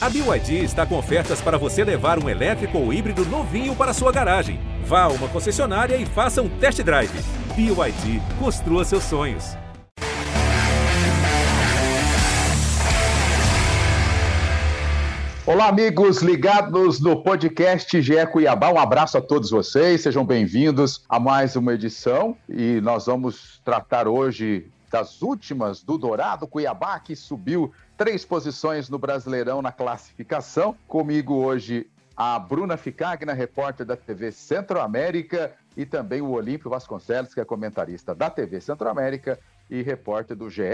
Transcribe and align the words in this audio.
A 0.00 0.08
BYD 0.08 0.62
está 0.62 0.86
com 0.86 0.96
ofertas 0.96 1.40
para 1.40 1.58
você 1.58 1.82
levar 1.82 2.22
um 2.22 2.28
elétrico 2.28 2.78
ou 2.78 2.92
híbrido 2.92 3.24
novinho 3.24 3.74
para 3.74 3.92
sua 3.92 4.12
garagem. 4.12 4.60
Vá 4.84 5.02
a 5.02 5.08
uma 5.08 5.26
concessionária 5.26 5.96
e 5.96 6.06
faça 6.06 6.40
um 6.40 6.48
test 6.48 6.80
drive. 6.84 7.10
BYD, 7.56 8.22
construa 8.38 8.84
seus 8.84 9.02
sonhos. 9.02 9.56
Olá, 15.44 15.66
amigos 15.66 16.22
ligados 16.22 17.00
no 17.00 17.20
podcast 17.24 18.00
GE 18.00 18.24
Cuiabá. 18.30 18.70
Um 18.70 18.78
abraço 18.78 19.18
a 19.18 19.20
todos 19.20 19.50
vocês, 19.50 20.02
sejam 20.02 20.24
bem-vindos 20.24 21.04
a 21.08 21.18
mais 21.18 21.56
uma 21.56 21.74
edição. 21.74 22.36
E 22.48 22.80
nós 22.82 23.06
vamos 23.06 23.60
tratar 23.64 24.06
hoje 24.06 24.70
das 24.92 25.22
últimas 25.22 25.82
do 25.82 25.98
Dourado 25.98 26.46
Cuiabá, 26.46 27.00
que 27.00 27.16
subiu 27.16 27.72
três 27.98 28.24
posições 28.24 28.88
no 28.88 28.96
Brasileirão 28.96 29.60
na 29.60 29.72
classificação. 29.72 30.76
Comigo 30.86 31.34
hoje 31.34 31.90
a 32.16 32.38
Bruna 32.38 32.76
Ficagna, 32.76 33.32
repórter 33.32 33.84
da 33.84 33.96
TV 33.96 34.30
Centro-América, 34.30 35.52
e 35.76 35.84
também 35.84 36.20
o 36.20 36.30
Olímpio 36.30 36.70
Vasconcelos, 36.70 37.34
que 37.34 37.40
é 37.40 37.44
comentarista 37.44 38.14
da 38.14 38.30
TV 38.30 38.60
Centro-América 38.60 39.38
e 39.68 39.82
repórter 39.82 40.36
do 40.36 40.48
ge 40.48 40.64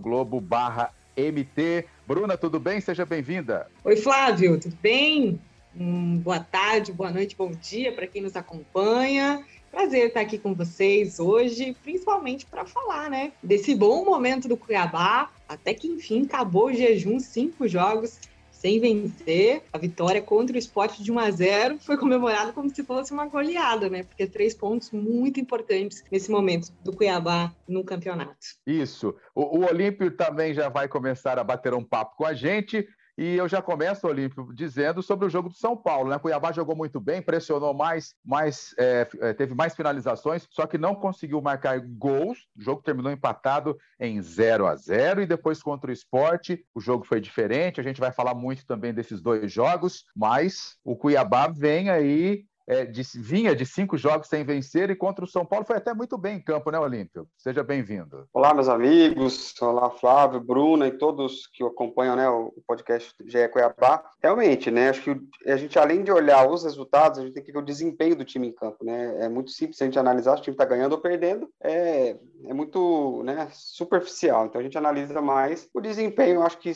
Globo 0.00 0.40
barra 0.40 0.90
MT. 1.16 1.86
Bruna, 2.06 2.36
tudo 2.36 2.58
bem? 2.58 2.80
Seja 2.80 3.04
bem-vinda. 3.04 3.66
Oi, 3.84 3.96
Flávio, 3.96 4.58
tudo 4.58 4.76
bem? 4.82 5.40
Hum, 5.76 6.18
boa 6.18 6.40
tarde, 6.40 6.92
boa 6.92 7.10
noite, 7.10 7.36
bom 7.36 7.50
dia 7.50 7.92
para 7.92 8.06
quem 8.06 8.22
nos 8.22 8.36
acompanha. 8.36 9.44
Prazer 9.74 10.06
estar 10.06 10.20
aqui 10.20 10.38
com 10.38 10.54
vocês 10.54 11.18
hoje, 11.18 11.76
principalmente 11.82 12.46
para 12.46 12.64
falar, 12.64 13.10
né, 13.10 13.32
desse 13.42 13.74
bom 13.74 14.04
momento 14.04 14.46
do 14.46 14.56
Cuiabá, 14.56 15.32
até 15.48 15.74
que 15.74 15.88
enfim 15.88 16.26
acabou 16.26 16.66
o 16.66 16.72
jejum, 16.72 17.18
cinco 17.18 17.66
jogos 17.66 18.20
sem 18.52 18.78
vencer. 18.78 19.64
A 19.72 19.78
vitória 19.78 20.22
contra 20.22 20.54
o 20.54 20.58
esporte 20.58 21.02
de 21.02 21.10
1 21.10 21.18
a 21.18 21.28
0 21.28 21.78
foi 21.80 21.98
comemorada 21.98 22.52
como 22.52 22.72
se 22.72 22.84
fosse 22.84 23.12
uma 23.12 23.26
goleada, 23.26 23.90
né? 23.90 24.04
Porque 24.04 24.28
três 24.28 24.54
pontos 24.54 24.92
muito 24.92 25.40
importantes 25.40 26.04
nesse 26.08 26.30
momento 26.30 26.72
do 26.84 26.94
Cuiabá 26.94 27.52
no 27.66 27.82
campeonato. 27.82 28.46
Isso. 28.64 29.12
O, 29.34 29.58
o 29.58 29.66
Olímpio 29.66 30.08
também 30.16 30.54
já 30.54 30.68
vai 30.68 30.86
começar 30.86 31.36
a 31.36 31.42
bater 31.42 31.74
um 31.74 31.82
papo 31.82 32.16
com 32.16 32.24
a 32.24 32.32
gente. 32.32 32.86
E 33.16 33.36
eu 33.36 33.48
já 33.48 33.62
começo, 33.62 34.08
Olímpio, 34.08 34.52
dizendo 34.52 35.00
sobre 35.00 35.26
o 35.26 35.30
jogo 35.30 35.48
do 35.48 35.54
São 35.54 35.76
Paulo. 35.76 36.10
Né? 36.10 36.18
Cuiabá 36.18 36.50
jogou 36.50 36.74
muito 36.74 37.00
bem, 37.00 37.22
pressionou 37.22 37.72
mais, 37.72 38.14
mais 38.24 38.74
é, 38.76 39.08
é 39.20 39.32
teve 39.32 39.54
mais 39.54 39.74
finalizações, 39.74 40.46
só 40.50 40.66
que 40.66 40.76
não 40.76 40.96
conseguiu 40.96 41.40
marcar 41.40 41.80
gols. 41.80 42.48
O 42.56 42.62
jogo 42.62 42.82
terminou 42.82 43.12
empatado 43.12 43.78
em 44.00 44.20
0 44.20 44.66
a 44.66 44.74
0 44.74 45.22
e 45.22 45.26
depois 45.26 45.62
contra 45.62 45.90
o 45.90 45.92
esporte, 45.92 46.64
o 46.74 46.80
jogo 46.80 47.04
foi 47.04 47.20
diferente. 47.20 47.80
A 47.80 47.84
gente 47.84 48.00
vai 48.00 48.10
falar 48.10 48.34
muito 48.34 48.66
também 48.66 48.92
desses 48.92 49.20
dois 49.20 49.52
jogos, 49.52 50.04
mas 50.14 50.76
o 50.84 50.96
Cuiabá 50.96 51.46
vem 51.46 51.90
aí 51.90 52.44
é, 52.66 52.84
de, 52.84 53.02
vinha 53.16 53.54
de 53.54 53.66
cinco 53.66 53.96
jogos 53.96 54.28
sem 54.28 54.44
vencer 54.44 54.90
e 54.90 54.96
contra 54.96 55.24
o 55.24 55.28
São 55.28 55.44
Paulo 55.44 55.66
foi 55.66 55.76
até 55.76 55.92
muito 55.92 56.16
bem 56.16 56.36
em 56.36 56.40
campo, 56.40 56.70
né, 56.70 56.78
Olímpio? 56.78 57.28
Seja 57.36 57.62
bem-vindo. 57.62 58.26
Olá, 58.32 58.54
meus 58.54 58.68
amigos. 58.68 59.54
Olá, 59.60 59.90
Flávio, 59.90 60.40
Bruna 60.40 60.86
e 60.86 60.92
todos 60.92 61.46
que 61.46 61.62
acompanham 61.62 62.16
né, 62.16 62.28
o 62.28 62.52
podcast 62.66 63.14
GE 63.26 63.48
Cuiabá. 63.48 64.02
Realmente, 64.22 64.70
né, 64.70 64.90
acho 64.90 65.02
que 65.02 65.50
a 65.50 65.56
gente, 65.56 65.78
além 65.78 66.02
de 66.02 66.10
olhar 66.10 66.48
os 66.48 66.64
resultados, 66.64 67.18
a 67.18 67.22
gente 67.22 67.34
tem 67.34 67.42
que 67.42 67.52
ver 67.52 67.58
o 67.58 67.64
desempenho 67.64 68.16
do 68.16 68.24
time 68.24 68.48
em 68.48 68.52
campo. 68.52 68.84
Né? 68.84 69.24
É 69.24 69.28
muito 69.28 69.50
simples 69.50 69.80
a 69.80 69.84
gente 69.84 69.98
analisar 69.98 70.36
se 70.36 70.40
o 70.40 70.44
time 70.44 70.54
está 70.54 70.64
ganhando 70.64 70.92
ou 70.92 71.00
perdendo. 71.00 71.48
É, 71.62 72.16
é 72.46 72.54
muito 72.54 73.22
né, 73.24 73.48
superficial. 73.52 74.46
Então, 74.46 74.60
a 74.60 74.64
gente 74.64 74.78
analisa 74.78 75.20
mais 75.20 75.68
o 75.74 75.80
desempenho. 75.80 76.42
Acho 76.42 76.58
que 76.58 76.72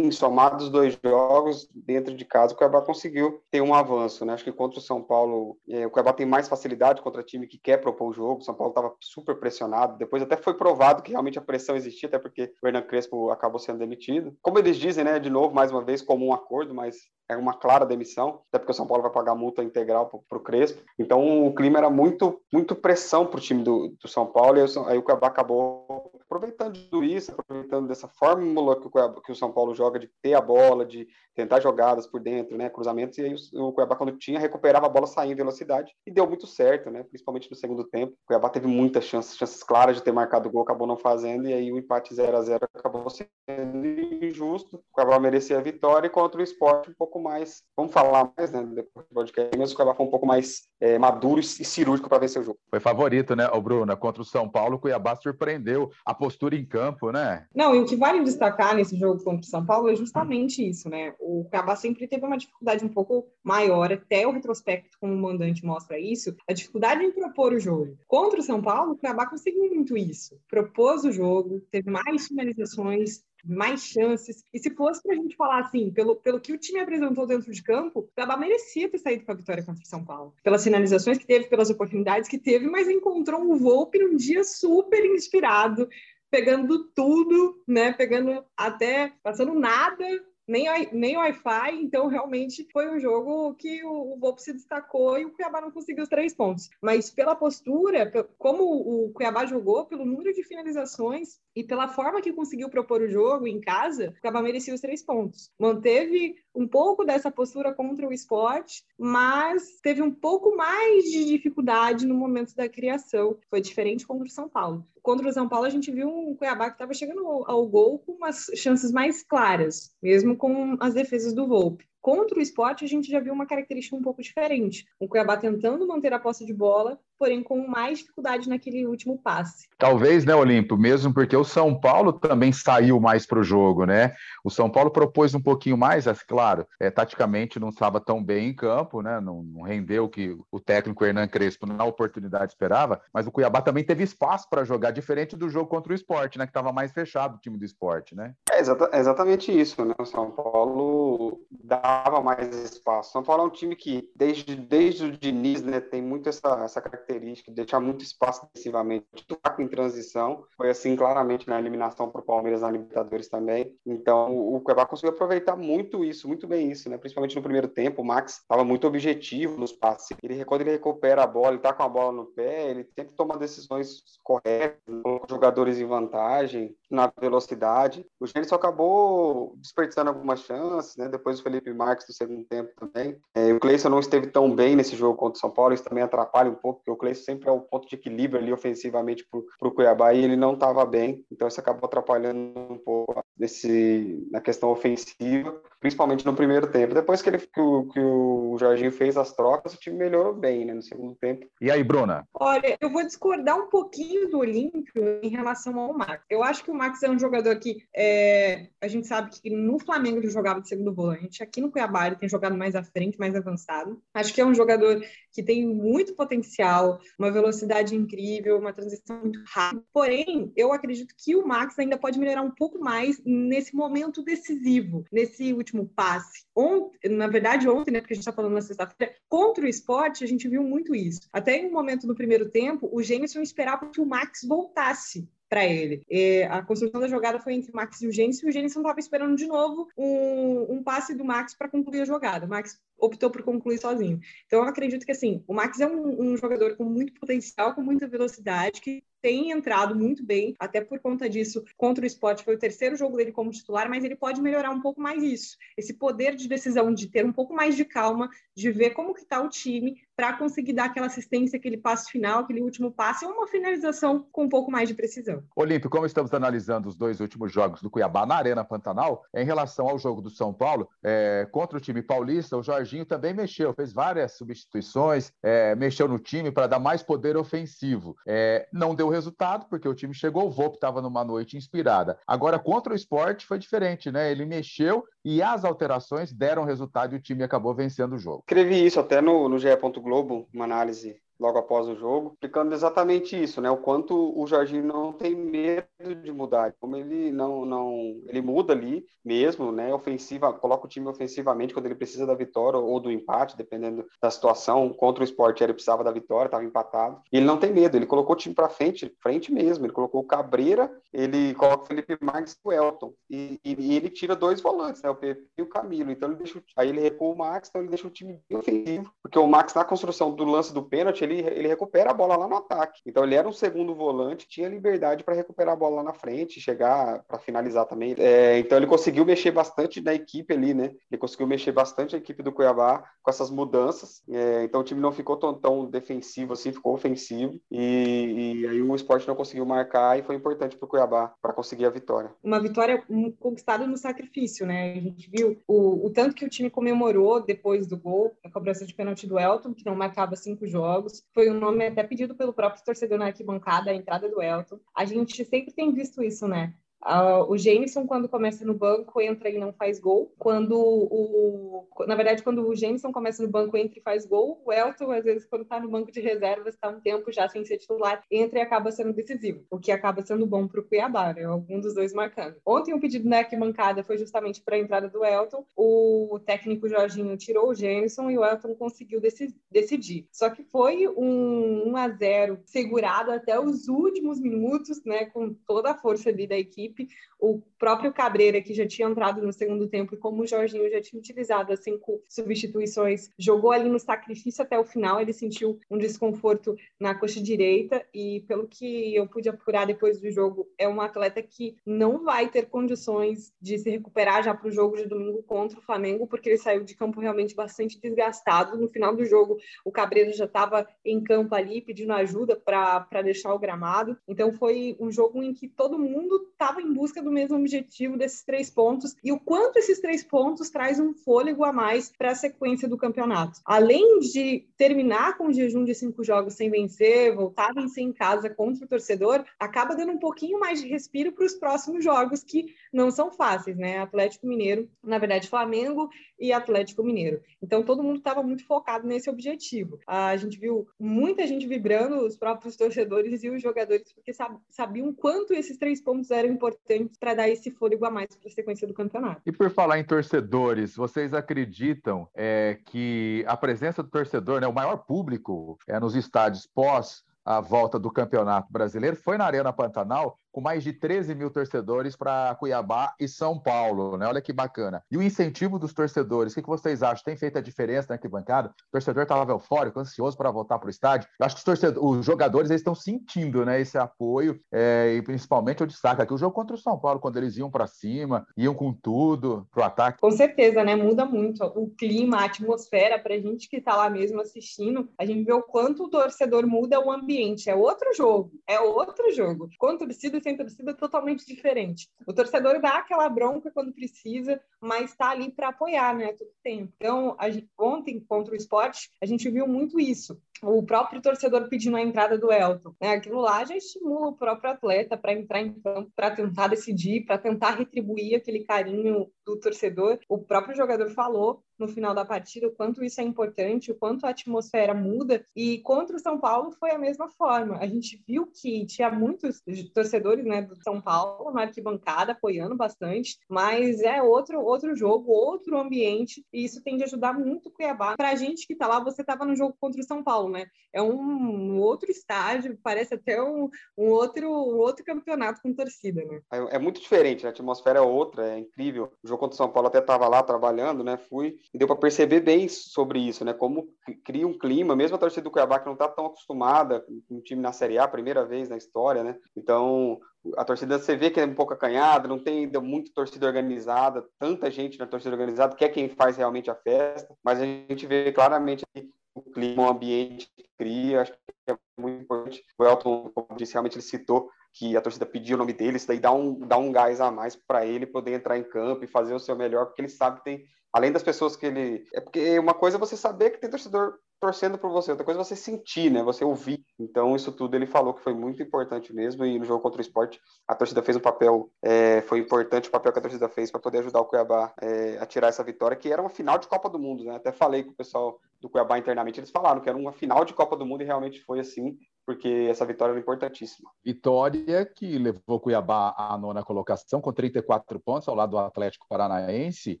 somados 0.12 0.66
os 0.66 0.70
dois 0.70 0.98
jogos 1.02 1.68
dentro 1.74 2.14
de 2.14 2.24
casa, 2.24 2.54
o 2.54 2.56
Cuiabá 2.56 2.80
conseguiu 2.82 3.42
ter 3.50 3.60
um 3.60 3.74
avanço, 3.74 4.24
né? 4.24 4.32
Acho 4.32 4.44
que 4.44 4.52
contra 4.52 4.78
o 4.78 4.82
São 4.82 5.02
Paulo, 5.02 5.58
é, 5.68 5.86
o 5.86 5.90
Cuiabá 5.90 6.12
tem 6.12 6.24
mais 6.24 6.48
facilidade 6.48 7.02
contra 7.02 7.22
time 7.22 7.46
que 7.46 7.58
quer 7.58 7.78
propor 7.78 8.10
o 8.10 8.12
jogo. 8.12 8.40
O 8.40 8.44
São 8.44 8.54
Paulo 8.54 8.70
estava 8.70 8.94
super 9.00 9.34
pressionado. 9.36 9.98
Depois 9.98 10.22
até 10.22 10.36
foi 10.36 10.54
provado 10.54 11.02
que 11.02 11.10
realmente 11.10 11.38
a 11.38 11.42
pressão 11.42 11.74
existia, 11.74 12.08
até 12.08 12.18
porque 12.18 12.52
o 12.62 12.66
Hernan 12.66 12.82
Crespo 12.82 13.30
acabou 13.30 13.58
sendo 13.58 13.78
demitido. 13.78 14.36
Como 14.40 14.58
eles 14.58 14.76
dizem, 14.76 15.04
né? 15.04 15.18
De 15.18 15.30
novo, 15.30 15.54
mais 15.54 15.70
uma 15.70 15.82
vez, 15.82 16.00
como 16.00 16.26
um 16.26 16.32
acordo, 16.32 16.74
mas 16.74 16.96
é 17.28 17.36
uma 17.36 17.54
clara 17.54 17.86
demissão, 17.86 18.42
até 18.48 18.58
porque 18.58 18.72
o 18.72 18.74
São 18.74 18.86
Paulo 18.86 19.02
vai 19.02 19.12
pagar 19.12 19.34
multa 19.34 19.62
integral 19.62 20.06
para 20.28 20.38
o 20.38 20.42
Crespo. 20.42 20.82
Então 20.98 21.46
o 21.46 21.54
clima 21.54 21.78
era 21.78 21.90
muito, 21.90 22.40
muito 22.52 22.74
pressão 22.74 23.26
para 23.26 23.38
o 23.38 23.40
time 23.40 23.62
do, 23.62 23.94
do 24.00 24.08
São 24.08 24.26
Paulo, 24.26 24.58
e 24.58 24.60
aí 24.60 24.98
o 24.98 25.02
Cuiabá 25.02 25.28
acabou 25.28 26.01
aproveitando 26.32 26.78
tudo 26.88 27.04
isso, 27.04 27.30
aproveitando 27.30 27.86
dessa 27.86 28.08
fórmula 28.08 28.80
que 28.80 28.86
o, 28.86 29.20
que 29.20 29.32
o 29.32 29.36
São 29.36 29.52
Paulo 29.52 29.74
joga 29.74 29.98
de 29.98 30.10
ter 30.22 30.34
a 30.34 30.40
bola, 30.40 30.84
de 30.84 31.06
tentar 31.34 31.60
jogadas 31.60 32.06
por 32.06 32.20
dentro, 32.20 32.56
né, 32.56 32.68
cruzamentos, 32.68 33.18
e 33.18 33.22
aí 33.22 33.34
o, 33.54 33.68
o 33.68 33.72
Cuiabá, 33.72 33.96
quando 33.96 34.16
tinha, 34.16 34.38
recuperava 34.38 34.86
a 34.86 34.88
bola, 34.88 35.06
saía 35.06 35.32
em 35.32 35.36
velocidade, 35.36 35.92
e 36.06 36.10
deu 36.10 36.26
muito 36.26 36.46
certo, 36.46 36.90
né, 36.90 37.02
principalmente 37.02 37.50
no 37.50 37.56
segundo 37.56 37.84
tempo. 37.84 38.12
O 38.12 38.26
Cuiabá 38.26 38.48
teve 38.48 38.66
muitas 38.66 39.04
chances, 39.04 39.36
chances 39.36 39.62
claras 39.62 39.96
de 39.96 40.02
ter 40.02 40.12
marcado 40.12 40.48
o 40.48 40.52
gol, 40.52 40.62
acabou 40.62 40.86
não 40.86 40.96
fazendo, 40.96 41.48
e 41.48 41.52
aí 41.52 41.72
o 41.72 41.78
empate 41.78 42.14
0 42.14 42.36
a 42.36 42.42
0 42.42 42.68
acabou 42.74 43.08
sendo 43.10 43.86
injusto. 44.24 44.76
O 44.76 44.82
Cuiabá 44.92 45.18
merecia 45.18 45.58
a 45.58 45.62
vitória, 45.62 46.06
e 46.06 46.10
contra 46.10 46.40
o 46.40 46.44
esporte 46.44 46.90
um 46.90 46.94
pouco 46.94 47.18
mais, 47.18 47.62
vamos 47.76 47.92
falar 47.92 48.30
mais, 48.36 48.52
né, 48.52 48.62
depois 48.62 49.06
do 49.06 49.14
podcast, 49.14 49.58
mas 49.58 49.72
o 49.72 49.76
Cuiabá 49.76 49.94
foi 49.94 50.06
um 50.06 50.10
pouco 50.10 50.26
mais 50.26 50.62
é, 50.80 50.98
maduro 50.98 51.40
e 51.40 51.44
cirúrgico 51.44 52.08
para 52.08 52.18
vencer 52.18 52.42
o 52.42 52.44
jogo. 52.44 52.58
Foi 52.70 52.80
favorito, 52.80 53.34
né, 53.34 53.48
o 53.48 53.60
Bruna, 53.60 53.96
contra 53.96 54.22
o 54.22 54.24
São 54.24 54.48
Paulo, 54.48 54.76
o 54.76 54.78
Cuiabá 54.78 55.16
surpreendeu 55.16 55.90
a 56.04 56.14
postura 56.22 56.54
em 56.54 56.64
campo, 56.64 57.10
né? 57.10 57.48
Não, 57.52 57.74
e 57.74 57.80
o 57.80 57.84
que 57.84 57.96
vale 57.96 58.22
destacar 58.22 58.76
nesse 58.76 58.96
jogo 58.96 59.24
contra 59.24 59.40
o 59.40 59.50
São 59.50 59.66
Paulo 59.66 59.90
é 59.90 59.96
justamente 59.96 60.64
isso, 60.64 60.88
né? 60.88 61.12
O 61.18 61.44
Cuiabá 61.50 61.74
sempre 61.74 62.06
teve 62.06 62.24
uma 62.24 62.38
dificuldade 62.38 62.84
um 62.84 62.88
pouco 62.88 63.26
maior, 63.42 63.92
até 63.92 64.24
o 64.24 64.30
retrospecto 64.30 64.96
como 65.00 65.12
o 65.12 65.20
mandante 65.20 65.66
mostra 65.66 65.98
isso, 65.98 66.32
a 66.48 66.52
dificuldade 66.52 67.02
em 67.02 67.10
propor 67.10 67.52
o 67.52 67.58
jogo. 67.58 67.98
Contra 68.06 68.38
o 68.38 68.42
São 68.42 68.62
Paulo, 68.62 68.92
o 68.92 68.96
Cuiabá 68.96 69.26
conseguiu 69.26 69.68
muito 69.68 69.96
isso. 69.96 70.38
Propôs 70.48 71.02
o 71.02 71.10
jogo, 71.10 71.60
teve 71.72 71.90
mais 71.90 72.28
finalizações, 72.28 73.24
mais 73.44 73.84
chances. 73.84 74.44
E 74.52 74.58
se 74.58 74.70
fosse 74.74 75.02
para 75.02 75.14
a 75.14 75.16
gente 75.16 75.36
falar 75.36 75.60
assim, 75.60 75.90
pelo, 75.90 76.16
pelo 76.16 76.40
que 76.40 76.52
o 76.52 76.58
time 76.58 76.80
apresentou 76.80 77.26
dentro 77.26 77.52
de 77.52 77.62
campo, 77.62 78.00
o 78.00 78.02
Cuiabá 78.14 78.36
merecia 78.36 78.88
ter 78.88 78.98
saído 78.98 79.24
com 79.24 79.32
a 79.32 79.34
vitória 79.34 79.64
contra 79.64 79.82
o 79.82 79.86
São 79.86 80.04
Paulo. 80.04 80.34
Pelas 80.42 80.64
finalizações 80.64 81.18
que 81.18 81.26
teve, 81.26 81.46
pelas 81.46 81.70
oportunidades 81.70 82.28
que 82.28 82.38
teve, 82.38 82.66
mas 82.68 82.88
encontrou 82.88 83.40
um 83.40 83.56
Volpe 83.56 83.98
num 83.98 84.16
dia 84.16 84.44
super 84.44 85.04
inspirado, 85.04 85.88
pegando 86.32 86.84
tudo, 86.94 87.62
né? 87.68 87.92
Pegando 87.92 88.42
até, 88.56 89.12
passando 89.22 89.52
nada 89.52 90.04
nem, 90.46 90.66
nem 90.92 91.16
Wi-Fi, 91.16 91.80
então 91.80 92.08
realmente 92.08 92.66
foi 92.72 92.90
um 92.90 92.98
jogo 92.98 93.54
que 93.54 93.84
o, 93.84 94.14
o 94.14 94.18
Volpe 94.18 94.42
se 94.42 94.52
destacou 94.52 95.18
e 95.18 95.24
o 95.24 95.30
Cuiabá 95.30 95.60
não 95.60 95.70
conseguiu 95.70 96.02
os 96.02 96.08
três 96.08 96.34
pontos. 96.34 96.68
Mas 96.80 97.10
pela 97.10 97.36
postura, 97.36 98.10
como 98.38 98.64
o 98.64 99.12
Cuiabá 99.12 99.46
jogou, 99.46 99.86
pelo 99.86 100.04
número 100.04 100.32
de 100.32 100.42
finalizações 100.42 101.40
e 101.54 101.62
pela 101.62 101.88
forma 101.88 102.20
que 102.20 102.32
conseguiu 102.32 102.68
propor 102.68 103.02
o 103.02 103.08
jogo 103.08 103.46
em 103.46 103.60
casa, 103.60 104.14
o 104.16 104.20
Cuiabá 104.20 104.42
merecia 104.42 104.74
os 104.74 104.80
três 104.80 105.02
pontos. 105.02 105.50
Manteve 105.58 106.34
um 106.54 106.66
pouco 106.66 107.04
dessa 107.04 107.30
postura 107.30 107.72
contra 107.72 108.06
o 108.06 108.12
esporte, 108.12 108.84
mas 108.98 109.80
teve 109.80 110.02
um 110.02 110.10
pouco 110.10 110.56
mais 110.56 111.04
de 111.04 111.24
dificuldade 111.24 112.06
no 112.06 112.14
momento 112.14 112.54
da 112.54 112.68
criação. 112.68 113.38
Foi 113.48 113.60
diferente 113.60 114.06
contra 114.06 114.26
o 114.26 114.30
São 114.30 114.48
Paulo. 114.48 114.86
Contra 115.02 115.28
o 115.28 115.32
São 115.32 115.48
Paulo, 115.48 115.66
a 115.66 115.70
gente 115.70 115.90
viu 115.90 116.08
um 116.08 116.36
Cuiabá 116.36 116.66
que 116.66 116.76
estava 116.76 116.94
chegando 116.94 117.26
ao 117.26 117.66
gol 117.68 117.98
com 117.98 118.12
umas 118.12 118.46
chances 118.54 118.92
mais 118.92 119.22
claras, 119.22 119.92
mesmo 120.00 120.36
com 120.36 120.76
as 120.80 120.94
defesas 120.94 121.34
do 121.34 121.46
Volpe. 121.48 121.84
Contra 122.02 122.36
o 122.36 122.42
esporte, 122.42 122.84
a 122.84 122.88
gente 122.88 123.08
já 123.08 123.20
viu 123.20 123.32
uma 123.32 123.46
característica 123.46 123.94
um 123.94 124.02
pouco 124.02 124.20
diferente. 124.20 124.84
O 124.98 125.06
Cuiabá 125.06 125.36
tentando 125.36 125.86
manter 125.86 126.12
a 126.12 126.18
posse 126.18 126.44
de 126.44 126.52
bola, 126.52 126.98
porém 127.16 127.40
com 127.40 127.64
mais 127.68 128.00
dificuldade 128.00 128.48
naquele 128.48 128.84
último 128.84 129.16
passe. 129.16 129.68
Talvez, 129.78 130.24
né, 130.24 130.34
Olímpio, 130.34 130.76
mesmo 130.76 131.14
porque 131.14 131.36
o 131.36 131.44
São 131.44 131.78
Paulo 131.78 132.12
também 132.12 132.52
saiu 132.52 132.98
mais 132.98 133.24
para 133.24 133.38
o 133.38 133.44
jogo, 133.44 133.86
né? 133.86 134.12
O 134.42 134.50
São 134.50 134.68
Paulo 134.68 134.90
propôs 134.90 135.32
um 135.32 135.40
pouquinho 135.40 135.78
mais, 135.78 136.08
é 136.08 136.14
claro, 136.26 136.66
é, 136.80 136.90
taticamente 136.90 137.60
não 137.60 137.68
estava 137.68 138.00
tão 138.00 138.20
bem 138.20 138.48
em 138.48 138.54
campo, 138.54 139.00
né? 139.00 139.20
Não, 139.20 139.40
não 139.40 139.62
rendeu 139.62 140.06
o 140.06 140.08
que 140.08 140.36
o 140.50 140.58
técnico 140.58 141.04
Hernan 141.04 141.28
Crespo 141.28 141.64
na 141.64 141.84
oportunidade 141.84 142.54
esperava, 142.54 143.00
mas 143.14 143.28
o 143.28 143.30
Cuiabá 143.30 143.62
também 143.62 143.84
teve 143.84 144.02
espaço 144.02 144.48
para 144.50 144.64
jogar, 144.64 144.90
diferente 144.90 145.36
do 145.36 145.48
jogo 145.48 145.68
contra 145.68 145.92
o 145.92 145.94
esporte, 145.94 146.36
né? 146.36 146.46
Que 146.46 146.50
estava 146.50 146.72
mais 146.72 146.90
fechado 146.90 147.36
o 147.36 147.38
time 147.38 147.56
do 147.56 147.64
esporte, 147.64 148.16
né? 148.16 148.34
É 148.50 148.58
exata, 148.58 148.90
exatamente 148.94 149.56
isso, 149.56 149.84
né? 149.84 149.94
O 149.96 150.04
São 150.04 150.32
Paulo 150.32 151.40
dá 151.48 151.91
dava 151.92 152.22
mais 152.22 152.54
espaço. 152.54 153.12
São 153.12 153.22
Paulo 153.22 153.42
é 153.42 153.46
um 153.46 153.50
time 153.50 153.76
que, 153.76 154.10
desde, 154.16 154.56
desde 154.56 155.04
o 155.04 155.12
Diniz, 155.12 155.62
né, 155.62 155.80
tem 155.80 156.00
muito 156.00 156.28
essa, 156.28 156.62
essa 156.64 156.80
característica 156.80 157.50
de 157.50 157.56
deixar 157.56 157.80
muito 157.80 158.02
espaço 158.02 158.46
defensivamente, 158.46 159.06
muito 159.12 159.40
em 159.60 159.68
transição. 159.68 160.44
Foi 160.56 160.70
assim 160.70 160.96
claramente 160.96 161.48
na 161.48 161.58
eliminação 161.58 162.10
para 162.10 162.20
o 162.20 162.24
Palmeiras 162.24 162.62
na 162.62 162.70
Libertadores 162.70 163.28
também. 163.28 163.74
Então, 163.86 164.36
o 164.36 164.60
Cuiabá 164.60 164.86
conseguiu 164.86 165.12
aproveitar 165.12 165.56
muito 165.56 166.04
isso, 166.04 166.26
muito 166.26 166.46
bem 166.46 166.70
isso, 166.70 166.88
né? 166.88 166.96
principalmente 166.96 167.36
no 167.36 167.42
primeiro 167.42 167.68
tempo. 167.68 168.02
O 168.02 168.04
Max 168.04 168.38
estava 168.38 168.64
muito 168.64 168.86
objetivo 168.86 169.58
nos 169.58 169.72
passes. 169.72 170.16
Ele, 170.22 170.44
quando 170.44 170.62
ele 170.62 170.72
recupera 170.72 171.22
a 171.22 171.26
bola, 171.26 171.48
ele 171.48 171.56
está 171.56 171.72
com 171.72 171.82
a 171.82 171.88
bola 171.88 172.12
no 172.12 172.26
pé, 172.26 172.70
ele 172.70 172.88
sempre 172.94 173.14
toma 173.14 173.36
decisões 173.36 174.02
corretas, 174.22 174.80
jogadores 175.28 175.78
em 175.78 175.86
vantagem. 175.86 176.74
Na 176.92 177.12
velocidade. 177.18 178.06
O 178.20 178.26
Gênesis 178.26 178.52
acabou 178.52 179.54
desperdiçando 179.56 180.10
algumas 180.10 180.40
chances, 180.40 180.96
né? 180.96 181.08
Depois 181.08 181.40
o 181.40 181.42
Felipe 181.42 181.72
Marques 181.72 182.06
no 182.06 182.14
segundo 182.14 182.44
tempo 182.44 182.70
também. 182.78 183.18
É, 183.34 183.52
o 183.52 183.58
Cleison 183.58 183.88
não 183.88 183.98
esteve 183.98 184.26
tão 184.26 184.54
bem 184.54 184.76
nesse 184.76 184.94
jogo 184.94 185.16
contra 185.16 185.38
o 185.38 185.40
São 185.40 185.50
Paulo, 185.50 185.74
isso 185.74 185.84
também 185.84 186.04
atrapalha 186.04 186.50
um 186.50 186.54
pouco, 186.54 186.80
porque 186.80 186.90
o 186.90 186.96
Cleison 186.96 187.22
sempre 187.22 187.48
é 187.48 187.52
o 187.52 187.60
ponto 187.60 187.88
de 187.88 187.94
equilíbrio 187.94 188.40
ali 188.40 188.52
ofensivamente 188.52 189.26
para 189.58 189.68
o 189.68 189.72
Cuiabá 189.72 190.12
e 190.12 190.22
ele 190.22 190.36
não 190.36 190.54
estava 190.54 190.84
bem, 190.84 191.24
então 191.30 191.48
isso 191.48 191.60
acabou 191.60 191.86
atrapalhando 191.86 192.60
um 192.70 192.78
pouco 192.78 193.24
nesse, 193.38 194.28
na 194.30 194.40
questão 194.40 194.70
ofensiva, 194.70 195.60
principalmente 195.82 196.24
no 196.24 196.32
primeiro 196.32 196.68
tempo. 196.68 196.94
Depois 196.94 197.20
que, 197.20 197.28
ele, 197.28 197.38
que, 197.38 197.60
o, 197.60 197.88
que 197.88 197.98
o 197.98 198.56
Jorginho 198.56 198.92
fez 198.92 199.16
as 199.16 199.32
trocas, 199.34 199.74
o 199.74 199.76
time 199.76 199.98
melhorou 199.98 200.32
bem 200.32 200.64
né, 200.64 200.72
no 200.72 200.80
segundo 200.80 201.16
tempo. 201.16 201.46
E 201.60 201.70
aí, 201.72 201.82
Bruna? 201.82 202.24
Olha, 202.32 202.78
eu 202.80 202.88
vou 202.88 203.04
discordar 203.04 203.58
um 203.58 203.66
pouquinho 203.68 204.30
do 204.30 204.38
Olímpio 204.38 205.20
em 205.20 205.28
relação 205.28 205.76
ao 205.78 205.92
Max. 205.92 206.24
Eu 206.30 206.44
acho 206.44 206.62
que 206.62 206.70
o 206.70 206.74
Max 206.74 207.02
é 207.02 207.10
um 207.10 207.18
jogador 207.18 207.56
que 207.56 207.78
é, 207.94 208.68
a 208.80 208.86
gente 208.86 209.08
sabe 209.08 209.30
que 209.30 209.50
no 209.50 209.76
Flamengo 209.80 210.18
ele 210.18 210.30
jogava 210.30 210.60
de 210.60 210.68
segundo 210.68 210.94
volante, 210.94 211.42
aqui 211.42 211.60
no 211.60 211.70
Cuiabá 211.70 212.06
ele 212.06 212.16
tem 212.16 212.28
jogado 212.28 212.56
mais 212.56 212.76
à 212.76 212.84
frente, 212.84 213.18
mais 213.18 213.34
avançado. 213.34 214.00
Acho 214.14 214.32
que 214.32 214.40
é 214.40 214.46
um 214.46 214.54
jogador 214.54 215.02
que 215.32 215.42
tem 215.42 215.66
muito 215.66 216.14
potencial, 216.14 217.00
uma 217.18 217.30
velocidade 217.32 217.96
incrível, 217.96 218.58
uma 218.58 218.72
transição 218.72 219.18
muito 219.18 219.42
rápida. 219.48 219.82
Porém, 219.92 220.52
eu 220.54 220.72
acredito 220.72 221.12
que 221.18 221.34
o 221.34 221.44
Max 221.44 221.76
ainda 221.76 221.98
pode 221.98 222.20
melhorar 222.20 222.42
um 222.42 222.50
pouco 222.50 222.78
mais 222.78 223.20
nesse 223.24 223.74
momento 223.74 224.22
decisivo, 224.22 225.04
nesse 225.10 225.52
último 225.52 225.71
passe. 225.86 226.44
Ontem, 226.54 227.08
na 227.10 227.26
verdade, 227.26 227.68
ontem, 227.68 227.90
né, 227.90 228.00
porque 228.00 228.14
a 228.14 228.16
gente 228.16 228.22
está 228.22 228.32
falando 228.32 228.54
na 228.54 228.60
sexta-feira, 228.60 229.14
contra 229.28 229.64
o 229.64 229.68
esporte, 229.68 230.24
a 230.24 230.26
gente 230.26 230.48
viu 230.48 230.62
muito 230.62 230.94
isso. 230.94 231.28
Até 231.32 231.56
em 231.56 231.68
um 231.68 231.72
momento 231.72 232.06
no 232.06 232.14
primeiro 232.14 232.50
tempo, 232.50 232.88
o 232.92 233.02
Jameson 233.02 233.40
esperava 233.40 233.88
que 233.90 234.00
o 234.00 234.06
Max 234.06 234.40
voltasse 234.46 235.28
para 235.52 235.66
ele. 235.66 236.02
E 236.08 236.44
a 236.44 236.62
construção 236.62 236.98
da 236.98 237.06
jogada 237.06 237.38
foi 237.38 237.52
entre 237.52 237.70
Max 237.74 238.00
e 238.00 238.06
o 238.06 238.10
Gênesis, 238.10 238.42
e 238.42 238.46
o 238.46 238.50
Gênesis 238.50 238.74
estava 238.74 238.98
esperando 238.98 239.36
de 239.36 239.46
novo 239.46 239.86
um, 239.98 240.76
um 240.76 240.82
passe 240.82 241.14
do 241.14 241.26
Max 241.26 241.52
para 241.52 241.68
concluir 241.68 242.00
a 242.00 242.06
jogada. 242.06 242.46
O 242.46 242.48
Max 242.48 242.80
optou 242.98 243.30
por 243.30 243.42
concluir 243.42 243.76
sozinho. 243.76 244.18
Então, 244.46 244.60
eu 244.60 244.64
acredito 244.64 245.04
que 245.04 245.12
assim, 245.12 245.44
o 245.46 245.52
Max 245.52 245.78
é 245.78 245.86
um, 245.86 246.32
um 246.32 246.36
jogador 246.38 246.74
com 246.74 246.84
muito 246.84 247.12
potencial, 247.12 247.74
com 247.74 247.82
muita 247.82 248.08
velocidade, 248.08 248.80
que 248.80 249.04
tem 249.20 249.52
entrado 249.52 249.94
muito 249.94 250.24
bem, 250.24 250.56
até 250.58 250.80
por 250.80 250.98
conta 250.98 251.28
disso, 251.28 251.64
contra 251.76 252.02
o 252.02 252.06
esporte 252.06 252.42
foi 252.42 252.56
o 252.56 252.58
terceiro 252.58 252.96
jogo 252.96 253.16
dele 253.16 253.30
como 253.30 253.52
titular, 253.52 253.88
mas 253.88 254.02
ele 254.02 254.16
pode 254.16 254.42
melhorar 254.42 254.70
um 254.70 254.80
pouco 254.80 255.00
mais 255.00 255.22
isso. 255.22 255.56
Esse 255.76 255.94
poder 255.94 256.34
de 256.34 256.48
decisão, 256.48 256.92
de 256.92 257.08
ter 257.08 257.24
um 257.24 257.32
pouco 257.32 257.54
mais 257.54 257.76
de 257.76 257.84
calma, 257.84 258.28
de 258.54 258.72
ver 258.72 258.90
como 258.90 259.14
que 259.14 259.20
está 259.20 259.40
o 259.40 259.48
time, 259.48 260.00
para 260.16 260.34
conseguir 260.34 260.72
dar 260.72 260.86
aquela 260.86 261.06
assistência, 261.06 261.56
aquele 261.56 261.76
passe 261.76 262.10
final, 262.10 262.40
aquele 262.40 262.60
último 262.60 262.90
passe, 262.90 263.24
ou 263.24 263.32
uma 263.32 263.46
finalização 263.46 264.26
com 264.30 264.44
um 264.44 264.48
pouco 264.48 264.70
mais 264.70 264.88
de 264.88 264.94
precisão. 264.94 265.42
Olímpio, 265.56 265.90
como 265.90 266.06
estamos 266.06 266.32
analisando 266.34 266.88
os 266.88 266.96
dois 266.96 267.20
últimos 267.20 267.52
jogos 267.52 267.82
do 267.82 267.90
Cuiabá 267.90 268.26
na 268.26 268.36
Arena 268.36 268.64
Pantanal, 268.64 269.24
em 269.34 269.44
relação 269.44 269.88
ao 269.88 269.98
jogo 269.98 270.20
do 270.20 270.30
São 270.30 270.52
Paulo, 270.52 270.88
é, 271.02 271.46
contra 271.50 271.78
o 271.78 271.80
time 271.80 272.02
paulista, 272.02 272.56
o 272.56 272.62
Jorginho 272.62 273.04
também 273.04 273.34
mexeu, 273.34 273.72
fez 273.72 273.92
várias 273.92 274.32
substituições, 274.32 275.32
é, 275.42 275.74
mexeu 275.74 276.06
no 276.08 276.18
time 276.18 276.50
para 276.50 276.66
dar 276.66 276.78
mais 276.78 277.02
poder 277.02 277.36
ofensivo. 277.36 278.16
É, 278.26 278.68
não 278.72 278.94
deu 278.94 279.08
resultado, 279.08 279.66
porque 279.68 279.88
o 279.88 279.94
time 279.94 280.14
chegou, 280.14 280.46
o 280.46 280.50
Volpe 280.50 280.76
estava 280.76 281.00
numa 281.00 281.24
noite 281.24 281.56
inspirada. 281.56 282.18
Agora, 282.26 282.58
contra 282.58 282.92
o 282.92 282.96
esporte 282.96 283.46
foi 283.46 283.58
diferente, 283.58 284.10
né? 284.10 284.30
Ele 284.30 284.44
mexeu 284.44 285.04
e 285.24 285.42
as 285.42 285.64
alterações 285.64 286.32
deram 286.32 286.64
resultado 286.64 287.14
e 287.14 287.18
o 287.18 287.22
time 287.22 287.42
acabou 287.42 287.74
vencendo 287.74 288.14
o 288.14 288.18
jogo. 288.18 288.40
Escrevi 288.40 288.84
isso 288.84 288.98
até 288.98 289.20
no, 289.20 289.48
no 289.48 289.58
GE. 289.58 289.68
Globo, 290.00 290.48
uma 290.52 290.64
análise 290.64 291.16
logo 291.42 291.58
após 291.58 291.88
o 291.88 291.96
jogo, 291.96 292.30
explicando 292.34 292.72
exatamente 292.72 293.40
isso, 293.40 293.60
né? 293.60 293.68
O 293.70 293.76
quanto 293.76 294.38
o 294.38 294.46
Jorginho 294.46 294.84
não 294.84 295.12
tem 295.12 295.34
medo 295.34 296.14
de 296.22 296.32
mudar, 296.32 296.72
como 296.80 296.96
ele 296.96 297.32
não 297.32 297.64
não 297.64 298.22
ele 298.26 298.40
muda 298.40 298.72
ali 298.72 299.04
mesmo, 299.24 299.72
né? 299.72 299.92
Ofensiva, 299.92 300.52
coloca 300.52 300.86
o 300.86 300.88
time 300.88 301.08
ofensivamente 301.08 301.74
quando 301.74 301.86
ele 301.86 301.94
precisa 301.94 302.26
da 302.26 302.34
vitória 302.34 302.78
ou 302.78 303.00
do 303.00 303.10
empate, 303.10 303.56
dependendo 303.56 304.06
da 304.20 304.30
situação. 304.30 304.92
Contra 304.92 305.22
o 305.22 305.24
Sport 305.24 305.60
ele 305.60 305.74
precisava 305.74 306.04
da 306.04 306.12
vitória, 306.12 306.46
estava 306.46 306.64
empatado. 306.64 307.20
Ele 307.32 307.44
não 307.44 307.58
tem 307.58 307.72
medo, 307.72 307.96
ele 307.96 308.06
colocou 308.06 308.34
o 308.34 308.38
time 308.38 308.54
para 308.54 308.68
frente, 308.68 309.12
frente 309.20 309.52
mesmo. 309.52 309.84
Ele 309.84 309.92
colocou 309.92 310.20
o 310.20 310.26
Cabreira, 310.26 310.90
ele 311.12 311.54
coloca 311.54 311.84
o 311.84 311.86
Felipe 311.86 312.16
Marques 312.20 312.54
e 312.54 312.56
o 312.64 312.72
Elton 312.72 313.12
e, 313.28 313.60
e, 313.64 313.74
e, 313.78 313.96
ele 313.96 314.10
tira 314.10 314.36
dois 314.36 314.60
volantes, 314.60 315.02
né? 315.02 315.10
O 315.10 315.14
Pepe 315.14 315.46
e 315.56 315.62
o 315.62 315.68
Camilo. 315.68 316.10
Então 316.10 316.28
ele 316.28 316.38
deixa, 316.38 316.62
aí 316.76 316.88
ele 316.88 317.00
recua 317.00 317.28
o 317.28 317.36
Max, 317.36 317.68
então 317.68 317.80
ele 317.80 317.90
deixa 317.90 318.06
o 318.06 318.10
time 318.10 318.40
ofensivo, 318.52 319.10
porque 319.22 319.38
o 319.38 319.46
Max 319.46 319.74
na 319.74 319.84
construção 319.84 320.34
do 320.34 320.44
lance 320.44 320.72
do 320.72 320.82
pênalti 320.82 321.22
ele 321.22 321.31
ele, 321.32 321.48
ele 321.48 321.68
recupera 321.68 322.10
a 322.10 322.14
bola 322.14 322.36
lá 322.36 322.48
no 322.48 322.56
ataque. 322.56 323.00
Então 323.06 323.24
ele 323.24 323.34
era 323.34 323.48
um 323.48 323.52
segundo 323.52 323.94
volante, 323.94 324.48
tinha 324.48 324.68
liberdade 324.68 325.24
para 325.24 325.34
recuperar 325.34 325.74
a 325.74 325.76
bola 325.76 325.96
lá 325.96 326.02
na 326.02 326.12
frente, 326.12 326.60
chegar 326.60 327.22
para 327.24 327.38
finalizar 327.38 327.86
também. 327.86 328.14
É, 328.18 328.58
então 328.58 328.78
ele 328.78 328.86
conseguiu 328.86 329.24
mexer 329.24 329.50
bastante 329.50 330.00
na 330.00 330.14
equipe 330.14 330.52
ali, 330.52 330.74
né? 330.74 330.92
Ele 331.10 331.18
conseguiu 331.18 331.46
mexer 331.46 331.72
bastante 331.72 332.14
a 332.14 332.18
equipe 332.18 332.42
do 332.42 332.52
Cuiabá 332.52 333.04
com 333.22 333.30
essas 333.30 333.50
mudanças. 333.50 334.22
É, 334.28 334.64
então 334.64 334.80
o 334.80 334.84
time 334.84 335.00
não 335.00 335.12
ficou 335.12 335.36
tão, 335.36 335.54
tão 335.54 335.86
defensivo 335.86 336.52
assim, 336.52 336.72
ficou 336.72 336.94
ofensivo. 336.94 337.60
E, 337.70 338.60
e, 338.62 338.66
aí 338.66 338.82
o 338.82 338.94
esporte 338.94 339.26
não 339.26 339.34
conseguiu 339.34 339.64
marcar 339.64 340.18
e 340.18 340.22
foi 340.22 340.34
importante 340.34 340.76
para 340.76 340.86
o 340.86 340.88
Cuiabá 340.88 341.32
para 341.40 341.52
conseguir 341.52 341.86
a 341.86 341.90
vitória. 341.90 342.30
Uma 342.42 342.60
vitória 342.60 343.02
conquistada 343.38 343.86
no 343.86 343.96
sacrifício, 343.96 344.66
né? 344.66 344.92
A 344.92 345.00
gente 345.00 345.30
viu 345.30 345.62
o, 345.66 346.06
o 346.06 346.10
tanto 346.10 346.34
que 346.34 346.44
o 346.44 346.48
time 346.48 346.70
comemorou 346.70 347.40
depois 347.40 347.86
do 347.86 347.96
gol, 347.96 348.36
a 348.44 348.50
cobrança 348.50 348.84
de 348.84 348.94
pênalti 348.94 349.26
do 349.26 349.38
Elton, 349.38 349.74
que 349.74 349.86
não 349.86 349.94
marcava 349.94 350.36
cinco 350.36 350.66
jogos 350.66 351.21
foi 351.34 351.50
um 351.50 351.58
nome 351.58 351.86
até 351.86 352.02
pedido 352.02 352.34
pelo 352.34 352.52
próprio 352.52 352.84
torcedor 352.84 353.18
na 353.18 353.26
arquibancada, 353.26 353.90
a 353.90 353.94
entrada 353.94 354.28
do 354.28 354.42
Elton. 354.42 354.78
A 354.94 355.04
gente 355.04 355.44
sempre 355.44 355.72
tem 355.72 355.92
visto 355.92 356.22
isso, 356.22 356.46
né? 356.46 356.74
Uh, 357.04 357.50
o 357.50 357.58
Jameson, 357.58 358.06
quando 358.06 358.28
começa 358.28 358.64
no 358.64 358.74
banco, 358.74 359.20
entra 359.20 359.50
e 359.50 359.58
não 359.58 359.72
faz 359.72 359.98
gol. 359.98 360.32
Quando 360.38 360.78
o. 360.78 361.88
Na 362.06 362.14
verdade, 362.14 362.42
quando 362.42 362.66
o 362.66 362.74
Jameson 362.74 363.10
começa 363.10 363.42
no 363.42 363.48
banco, 363.48 363.76
entra 363.76 363.98
e 363.98 364.02
faz 364.02 364.24
gol. 364.24 364.62
O 364.64 364.72
Elton, 364.72 365.10
às 365.10 365.24
vezes, 365.24 365.44
quando 365.44 365.62
está 365.62 365.80
no 365.80 365.90
banco 365.90 366.12
de 366.12 366.20
reservas, 366.20 366.74
está 366.74 366.88
um 366.88 367.00
tempo 367.00 367.32
já 367.32 367.48
sem 367.48 367.64
ser 367.64 367.78
titular, 367.78 368.22
entra 368.30 368.60
e 368.60 368.62
acaba 368.62 368.92
sendo 368.92 369.12
decisivo, 369.12 369.64
o 369.70 369.78
que 369.78 369.90
acaba 369.90 370.24
sendo 370.24 370.46
bom 370.46 370.68
para 370.68 370.80
o 370.80 370.84
Cuiabá, 370.84 371.32
né? 371.32 371.44
Algum 371.44 371.80
dos 371.80 371.94
dois 371.94 372.12
marcando. 372.12 372.56
Ontem, 372.64 372.94
o 372.94 373.00
pedido 373.00 373.28
na 373.28 373.38
arquibancada 373.38 374.04
foi 374.04 374.16
justamente 374.16 374.62
para 374.62 374.76
a 374.76 374.78
entrada 374.78 375.08
do 375.08 375.24
Elton. 375.24 375.64
O 375.76 376.38
técnico 376.46 376.88
Jorginho 376.88 377.36
tirou 377.36 377.70
o 377.70 377.74
Jameson 377.74 378.30
e 378.30 378.38
o 378.38 378.44
Elton 378.44 378.74
conseguiu 378.76 379.20
decidir. 379.20 380.28
Só 380.30 380.50
que 380.50 380.62
foi 380.62 381.08
um 381.08 381.90
1 381.90 381.96
a 381.96 382.08
0 382.08 382.60
segurado 382.64 383.32
até 383.32 383.58
os 383.58 383.88
últimos 383.88 384.40
minutos, 384.40 385.04
né? 385.04 385.26
Com 385.26 385.52
toda 385.66 385.90
a 385.90 385.98
força 385.98 386.28
ali 386.28 386.46
da 386.46 386.56
equipe 386.56 386.91
equipe. 386.92 387.14
O 387.38 387.60
próprio 387.78 388.12
Cabreira, 388.12 388.62
que 388.62 388.72
já 388.72 388.86
tinha 388.86 389.08
entrado 389.08 389.42
no 389.42 389.52
segundo 389.52 389.88
tempo, 389.88 390.14
e 390.14 390.18
como 390.18 390.42
o 390.42 390.46
Jorginho 390.46 390.88
já 390.90 391.00
tinha 391.00 391.18
utilizado 391.18 391.72
as 391.72 391.80
cinco 391.82 392.22
substituições, 392.28 393.30
jogou 393.36 393.72
ali 393.72 393.88
no 393.88 393.98
sacrifício 393.98 394.62
até 394.62 394.78
o 394.78 394.84
final. 394.84 395.20
Ele 395.20 395.32
sentiu 395.32 395.78
um 395.90 395.98
desconforto 395.98 396.76
na 397.00 397.14
coxa 397.14 397.42
direita, 397.42 398.04
e 398.14 398.44
pelo 398.46 398.68
que 398.68 399.14
eu 399.16 399.26
pude 399.26 399.48
apurar 399.48 399.86
depois 399.86 400.20
do 400.20 400.30
jogo, 400.30 400.68
é 400.78 400.86
um 400.88 401.00
atleta 401.00 401.42
que 401.42 401.76
não 401.84 402.22
vai 402.22 402.48
ter 402.48 402.66
condições 402.66 403.52
de 403.60 403.78
se 403.78 403.90
recuperar 403.90 404.44
já 404.44 404.54
para 404.54 404.68
o 404.68 404.72
jogo 404.72 404.96
de 404.96 405.06
domingo 405.06 405.42
contra 405.42 405.78
o 405.78 405.82
Flamengo, 405.82 406.26
porque 406.26 406.48
ele 406.48 406.58
saiu 406.58 406.84
de 406.84 406.94
campo 406.94 407.20
realmente 407.20 407.54
bastante 407.54 408.00
desgastado. 408.00 408.78
No 408.78 408.88
final 408.88 409.16
do 409.16 409.24
jogo, 409.24 409.56
o 409.84 409.90
Cabreira 409.90 410.32
já 410.32 410.44
estava 410.44 410.86
em 411.04 411.22
campo 411.22 411.54
ali 411.54 411.80
pedindo 411.80 412.12
ajuda 412.12 412.54
para 412.54 413.22
deixar 413.22 413.52
o 413.54 413.58
gramado. 413.58 414.16
Então, 414.28 414.52
foi 414.52 414.96
um 415.00 415.10
jogo 415.10 415.42
em 415.42 415.52
que 415.54 415.68
todo 415.68 415.98
mundo 415.98 416.50
estava 416.52 416.81
em 416.82 416.92
busca 416.92 417.22
do 417.22 417.30
mesmo 417.30 417.56
objetivo 417.56 418.16
desses 418.16 418.42
três 418.42 418.70
pontos 418.70 419.14
e 419.22 419.32
o 419.32 419.40
quanto 419.40 419.78
esses 419.78 420.00
três 420.00 420.22
pontos 420.22 420.70
traz 420.70 420.98
um 420.98 421.14
fôlego 421.14 421.64
a 421.64 421.72
mais 421.72 422.12
para 422.16 422.32
a 422.32 422.34
sequência 422.34 422.88
do 422.88 422.96
campeonato. 422.96 423.60
Além 423.64 424.20
de 424.20 424.66
terminar 424.76 425.36
com 425.36 425.48
o 425.48 425.52
jejum 425.52 425.84
de 425.84 425.94
cinco 425.94 426.24
jogos 426.24 426.54
sem 426.54 426.70
vencer, 426.70 427.34
voltar 427.34 427.70
a 427.70 427.72
vencer 427.80 428.02
em 428.02 428.12
casa 428.12 428.50
contra 428.50 428.84
o 428.84 428.88
torcedor, 428.88 429.44
acaba 429.58 429.94
dando 429.94 430.12
um 430.12 430.18
pouquinho 430.18 430.58
mais 430.58 430.80
de 430.80 430.88
respiro 430.88 431.32
para 431.32 431.44
os 431.44 431.54
próximos 431.54 432.04
jogos 432.04 432.42
que 432.42 432.74
não 432.92 433.10
são 433.10 433.30
fáceis, 433.30 433.76
né? 433.76 433.98
Atlético 433.98 434.46
Mineiro, 434.46 434.88
na 435.02 435.18
verdade 435.18 435.48
Flamengo 435.48 436.08
e 436.38 436.52
Atlético 436.52 437.02
Mineiro. 437.02 437.40
Então 437.62 437.82
todo 437.82 438.02
mundo 438.02 438.18
estava 438.18 438.42
muito 438.42 438.66
focado 438.66 439.06
nesse 439.06 439.30
objetivo. 439.30 439.98
A 440.06 440.36
gente 440.36 440.58
viu 440.58 440.86
muita 440.98 441.46
gente 441.46 441.66
vibrando, 441.66 442.26
os 442.26 442.36
próprios 442.36 442.76
torcedores 442.76 443.42
e 443.42 443.50
os 443.50 443.62
jogadores, 443.62 444.12
porque 444.12 444.32
sabiam 444.68 445.12
quanto 445.12 445.54
esses 445.54 445.78
três 445.78 446.00
pontos 446.00 446.30
eram 446.30 446.50
importantes 446.62 447.18
para 447.18 447.34
dar 447.34 447.48
esse 447.48 447.70
fôlego 447.70 448.04
a 448.04 448.10
mais 448.10 448.36
para 448.36 448.48
a 448.48 448.52
sequência 448.52 448.86
do 448.86 448.94
campeonato. 448.94 449.42
E 449.44 449.52
por 449.52 449.70
falar 449.70 449.98
em 449.98 450.04
torcedores, 450.04 450.94
vocês 450.94 451.34
acreditam 451.34 452.28
é, 452.34 452.78
que 452.86 453.44
a 453.48 453.56
presença 453.56 454.02
do 454.02 454.08
torcedor, 454.08 454.60
né, 454.60 454.66
o 454.66 454.72
maior 454.72 454.98
público 454.98 455.78
é, 455.88 455.98
nos 455.98 456.14
estádios 456.14 456.66
pós 456.66 457.24
a 457.44 457.60
volta 457.60 457.98
do 457.98 458.08
Campeonato 458.08 458.72
Brasileiro 458.72 459.16
foi 459.16 459.36
na 459.36 459.44
Arena 459.44 459.72
Pantanal 459.72 460.38
com 460.52 460.60
mais 460.60 460.84
de 460.84 460.92
13 460.92 461.34
mil 461.34 461.50
torcedores 461.50 462.14
para 462.14 462.54
Cuiabá 462.54 463.14
e 463.18 463.26
São 463.26 463.58
Paulo, 463.58 464.16
né? 464.18 464.26
Olha 464.26 464.40
que 464.40 464.52
bacana. 464.52 465.02
E 465.10 465.16
o 465.16 465.22
incentivo 465.22 465.78
dos 465.78 465.94
torcedores, 465.94 466.52
o 466.52 466.56
que, 466.56 466.62
que 466.62 466.68
vocês 466.68 467.02
acham? 467.02 467.24
Tem 467.24 467.36
feito 467.36 467.58
a 467.58 467.62
diferença 467.62 468.08
na 468.10 468.16
arquibancada? 468.16 468.68
O 468.68 468.92
torcedor 468.92 469.22
estava 469.22 469.50
eufórico, 469.50 469.98
ansioso 469.98 470.36
para 470.36 470.50
voltar 470.50 470.78
para 470.78 470.88
o 470.88 470.90
estádio. 470.90 471.28
Eu 471.40 471.46
acho 471.46 471.56
que 471.56 471.70
os, 471.70 471.80
os 471.98 472.26
jogadores 472.26 472.70
estão 472.70 472.94
sentindo 472.94 473.64
né, 473.64 473.80
esse 473.80 473.96
apoio, 473.96 474.60
é, 474.70 475.14
e 475.16 475.22
principalmente 475.22 475.80
eu 475.80 475.86
destaco 475.86 476.20
aqui 476.20 476.34
o 476.34 476.38
jogo 476.38 476.54
contra 476.54 476.76
o 476.76 476.78
São 476.78 476.98
Paulo, 476.98 477.18
quando 477.18 477.38
eles 477.38 477.56
iam 477.56 477.70
para 477.70 477.86
cima, 477.86 478.46
iam 478.56 478.74
com 478.74 478.92
tudo 478.92 479.66
para 479.70 479.82
o 479.82 479.84
ataque. 479.86 480.20
Com 480.20 480.30
certeza, 480.30 480.84
né? 480.84 480.94
Muda 480.94 481.24
muito 481.24 481.64
o 481.64 481.88
clima, 481.88 482.38
a 482.38 482.44
atmosfera, 482.44 483.18
para 483.18 483.34
a 483.34 483.40
gente 483.40 483.68
que 483.68 483.76
está 483.76 483.96
lá 483.96 484.10
mesmo 484.10 484.40
assistindo, 484.40 485.08
a 485.18 485.24
gente 485.24 485.44
vê 485.44 485.52
o 485.52 485.62
quanto 485.62 486.04
o 486.04 486.10
torcedor 486.10 486.66
muda 486.66 487.00
o 487.00 487.10
ambiente. 487.10 487.70
É 487.70 487.74
outro 487.74 488.12
jogo, 488.14 488.52
é 488.66 488.78
outro 488.78 489.32
jogo. 489.32 489.68
Com 489.78 489.96
torcida 489.96 490.41
sem 490.42 490.56
torcida 490.56 490.94
totalmente 490.94 491.46
diferente. 491.46 492.08
O 492.26 492.32
torcedor 492.32 492.80
dá 492.80 492.98
aquela 492.98 493.28
bronca 493.28 493.70
quando 493.70 493.92
precisa, 493.92 494.60
mas 494.80 495.10
está 495.10 495.30
ali 495.30 495.50
para 495.50 495.68
apoiar, 495.68 496.14
né? 496.14 496.32
Todo 496.32 496.50
tempo. 496.62 496.92
Então, 496.96 497.36
gente, 497.50 497.68
ontem, 497.78 498.20
contra 498.20 498.52
o 498.52 498.56
esporte, 498.56 499.10
a 499.20 499.26
gente 499.26 499.48
viu 499.50 499.66
muito 499.66 499.98
isso 500.00 500.40
o 500.62 500.82
próprio 500.82 501.20
torcedor 501.20 501.68
pedindo 501.68 501.96
a 501.96 502.00
entrada 502.00 502.38
do 502.38 502.52
Elton. 502.52 502.94
Né? 503.00 503.10
Aquilo 503.10 503.40
lá 503.40 503.64
já 503.64 503.76
estimula 503.76 504.28
o 504.28 504.36
próprio 504.36 504.70
atleta 504.70 505.16
para 505.16 505.32
entrar 505.32 505.60
em 505.60 505.72
campo, 505.74 506.10
para 506.14 506.30
tentar 506.30 506.68
decidir, 506.68 507.24
para 507.24 507.38
tentar 507.38 507.72
retribuir 507.72 508.36
aquele 508.36 508.64
carinho 508.64 509.30
do 509.44 509.58
torcedor. 509.58 510.18
O 510.28 510.38
próprio 510.38 510.76
jogador 510.76 511.10
falou 511.10 511.62
no 511.78 511.88
final 511.88 512.14
da 512.14 512.24
partida 512.24 512.68
o 512.68 512.72
quanto 512.72 513.02
isso 513.02 513.20
é 513.20 513.24
importante, 513.24 513.90
o 513.90 513.94
quanto 513.94 514.24
a 514.24 514.30
atmosfera 514.30 514.94
muda. 514.94 515.44
E 515.54 515.78
contra 515.80 516.16
o 516.16 516.20
São 516.20 516.38
Paulo 516.38 516.70
foi 516.78 516.92
a 516.92 516.98
mesma 516.98 517.28
forma. 517.28 517.78
A 517.78 517.86
gente 517.86 518.22
viu 518.26 518.46
que 518.46 518.86
tinha 518.86 519.10
muitos 519.10 519.60
torcedores 519.92 520.44
né, 520.44 520.62
do 520.62 520.80
São 520.82 521.00
Paulo 521.00 521.50
na 521.52 521.62
arquibancada 521.62 522.32
apoiando 522.32 522.76
bastante, 522.76 523.38
mas 523.48 524.00
é 524.00 524.22
outro, 524.22 524.60
outro 524.60 524.94
jogo, 524.94 525.32
outro 525.32 525.78
ambiente, 525.78 526.44
e 526.52 526.64
isso 526.64 526.82
tem 526.82 526.96
de 526.96 527.04
ajudar 527.04 527.32
muito 527.32 527.68
o 527.68 527.72
Cuiabá. 527.72 528.16
Para 528.16 528.30
a 528.30 528.36
gente 528.36 528.66
que 528.66 528.74
está 528.74 528.86
lá, 528.86 529.00
você 529.00 529.22
estava 529.22 529.44
no 529.44 529.56
jogo 529.56 529.74
contra 529.80 530.00
o 530.00 530.04
São 530.04 530.22
Paulo, 530.22 530.48
né? 530.52 530.66
É 530.92 531.00
um, 531.02 531.80
outro 531.80 532.10
estágio, 532.10 532.78
parece 532.82 533.14
até 533.14 533.42
um, 533.42 533.68
um, 533.96 534.10
outro, 534.10 534.46
um 534.46 534.76
outro 534.78 535.04
campeonato 535.04 535.60
com 535.62 535.74
torcida, 535.74 536.22
né? 536.24 536.40
É, 536.52 536.76
é 536.76 536.78
muito 536.78 537.00
diferente, 537.00 537.42
né? 537.42 537.48
a 537.48 537.52
atmosfera 537.52 537.98
é 537.98 538.02
outra, 538.02 538.46
é 538.46 538.58
incrível. 538.58 539.10
O 539.22 539.28
jogo 539.28 539.40
contra 539.40 539.54
o 539.54 539.56
São 539.56 539.70
Paulo 539.70 539.88
até 539.88 539.98
estava 539.98 540.28
lá 540.28 540.42
trabalhando, 540.42 541.02
né? 541.02 541.16
Fui 541.16 541.56
e 541.72 541.78
deu 541.78 541.86
para 541.86 541.96
perceber 541.96 542.40
bem 542.40 542.68
sobre 542.68 543.18
isso, 543.18 543.44
né? 543.44 543.52
Como 543.52 543.88
cria 544.24 544.46
um 544.46 544.56
clima, 544.56 544.94
mesmo 544.94 545.16
a 545.16 545.18
torcida 545.18 545.42
do 545.42 545.50
Cuiabá 545.50 545.80
que 545.80 545.86
não 545.86 545.94
está 545.94 546.08
tão 546.08 546.26
acostumada 546.26 547.00
com 547.00 547.36
um 547.36 547.40
time 547.40 547.60
na 547.62 547.72
Série 547.72 547.98
A, 547.98 548.06
primeira 548.06 548.44
vez 548.44 548.68
na 548.68 548.76
história, 548.76 549.24
né? 549.24 549.36
Então, 549.56 550.20
a 550.56 550.64
torcida 550.64 550.98
você 550.98 551.16
vê 551.16 551.30
que 551.30 551.40
é 551.40 551.46
um 551.46 551.54
pouco 551.54 551.72
acanhada, 551.72 552.28
não 552.28 552.38
tem 552.38 552.64
ainda 552.64 552.80
muito 552.80 553.12
torcida 553.12 553.46
organizada, 553.46 554.24
tanta 554.38 554.70
gente 554.70 554.98
na 554.98 555.06
torcida 555.06 555.34
organizada, 555.34 555.76
que 555.76 555.84
é 555.84 555.88
quem 555.88 556.08
faz 556.08 556.36
realmente 556.36 556.70
a 556.70 556.74
festa, 556.74 557.34
mas 557.42 557.60
a 557.60 557.64
gente 557.64 558.06
vê 558.06 558.32
claramente 558.32 558.84
o 559.34 559.42
clima, 559.42 559.84
o 559.84 559.90
ambiente 559.90 560.50
que 560.54 560.64
cria, 560.78 561.22
acho 561.22 561.32
que 561.32 561.38
é 561.68 561.76
muito 561.98 562.22
importante. 562.22 562.64
O 562.78 562.84
Elton, 562.84 563.30
como 563.34 563.48
ele 563.58 564.02
citou 564.02 564.50
que 564.74 564.96
a 564.96 565.00
torcida 565.00 565.26
pediu 565.26 565.56
o 565.56 565.58
nome 565.58 565.72
dele, 565.72 565.96
isso 565.96 566.08
daí 566.08 566.18
dá 566.18 566.32
um, 566.32 566.58
dá 566.58 566.78
um 566.78 566.90
gás 566.90 567.20
a 567.20 567.30
mais 567.30 567.54
para 567.54 567.84
ele 567.84 568.06
poder 568.06 568.32
entrar 568.32 568.56
em 568.56 568.64
campo 568.64 569.04
e 569.04 569.08
fazer 569.08 569.34
o 569.34 569.40
seu 569.40 569.54
melhor, 569.54 569.86
porque 569.86 570.00
ele 570.00 570.08
sabe 570.08 570.38
que 570.38 570.44
tem, 570.44 570.64
além 570.92 571.12
das 571.12 571.22
pessoas 571.22 571.56
que 571.56 571.66
ele. 571.66 572.04
É 572.14 572.20
porque 572.20 572.58
uma 572.58 572.74
coisa 572.74 572.96
é 572.96 573.00
você 573.00 573.16
saber 573.16 573.50
que 573.50 573.58
tem 573.58 573.70
torcedor 573.70 574.18
torcendo 574.42 574.76
por 574.76 574.90
você, 574.90 575.12
outra 575.12 575.24
coisa 575.24 575.40
é 575.40 575.44
você 575.44 575.54
sentir, 575.54 576.10
né? 576.10 576.20
Você 576.24 576.44
ouvir. 576.44 576.84
Então, 576.98 577.36
isso 577.36 577.52
tudo 577.52 577.76
ele 577.76 577.86
falou 577.86 578.12
que 578.12 578.24
foi 578.24 578.34
muito 578.34 578.60
importante 578.60 579.14
mesmo. 579.14 579.44
E 579.44 579.56
no 579.56 579.64
jogo 579.64 579.80
contra 579.80 579.98
o 579.98 580.02
esporte, 580.02 580.40
a 580.66 580.74
torcida 580.74 581.00
fez 581.00 581.16
um 581.16 581.20
papel, 581.20 581.70
é, 581.80 582.22
foi 582.22 582.40
importante 582.40 582.88
o 582.88 582.92
papel 582.92 583.12
que 583.12 583.20
a 583.20 583.22
torcida 583.22 583.48
fez 583.48 583.70
para 583.70 583.80
poder 583.80 583.98
ajudar 583.98 584.20
o 584.20 584.24
Cuiabá 584.24 584.74
é, 584.80 585.16
a 585.20 585.26
tirar 585.26 585.46
essa 585.46 585.62
vitória, 585.62 585.96
que 585.96 586.12
era 586.12 586.20
uma 586.20 586.28
final 586.28 586.58
de 586.58 586.66
Copa 586.66 586.90
do 586.90 586.98
Mundo, 586.98 587.22
né? 587.22 587.36
Até 587.36 587.52
falei 587.52 587.84
com 587.84 587.92
o 587.92 587.96
pessoal 587.96 588.40
do 588.62 588.70
Cuiabá 588.70 588.96
internamente, 588.96 589.40
eles 589.40 589.50
falaram 589.50 589.80
que 589.80 589.88
era 589.88 589.98
uma 589.98 590.12
final 590.12 590.44
de 590.44 590.54
Copa 590.54 590.76
do 590.76 590.86
Mundo 590.86 591.02
e 591.02 591.04
realmente 591.04 591.40
foi 591.40 591.58
assim 591.58 591.98
porque 592.24 592.68
essa 592.70 592.86
vitória 592.86 593.10
era 593.10 593.20
importantíssima. 593.20 593.90
Vitória 594.04 594.86
que 594.86 595.18
levou 595.18 595.58
Cuiabá 595.58 596.14
à 596.16 596.38
nona 596.38 596.62
colocação, 596.62 597.20
com 597.20 597.32
34 597.32 597.98
pontos, 597.98 598.28
ao 598.28 598.36
lado 598.36 598.50
do 598.50 598.58
Atlético 598.58 599.06
Paranaense, 599.08 600.00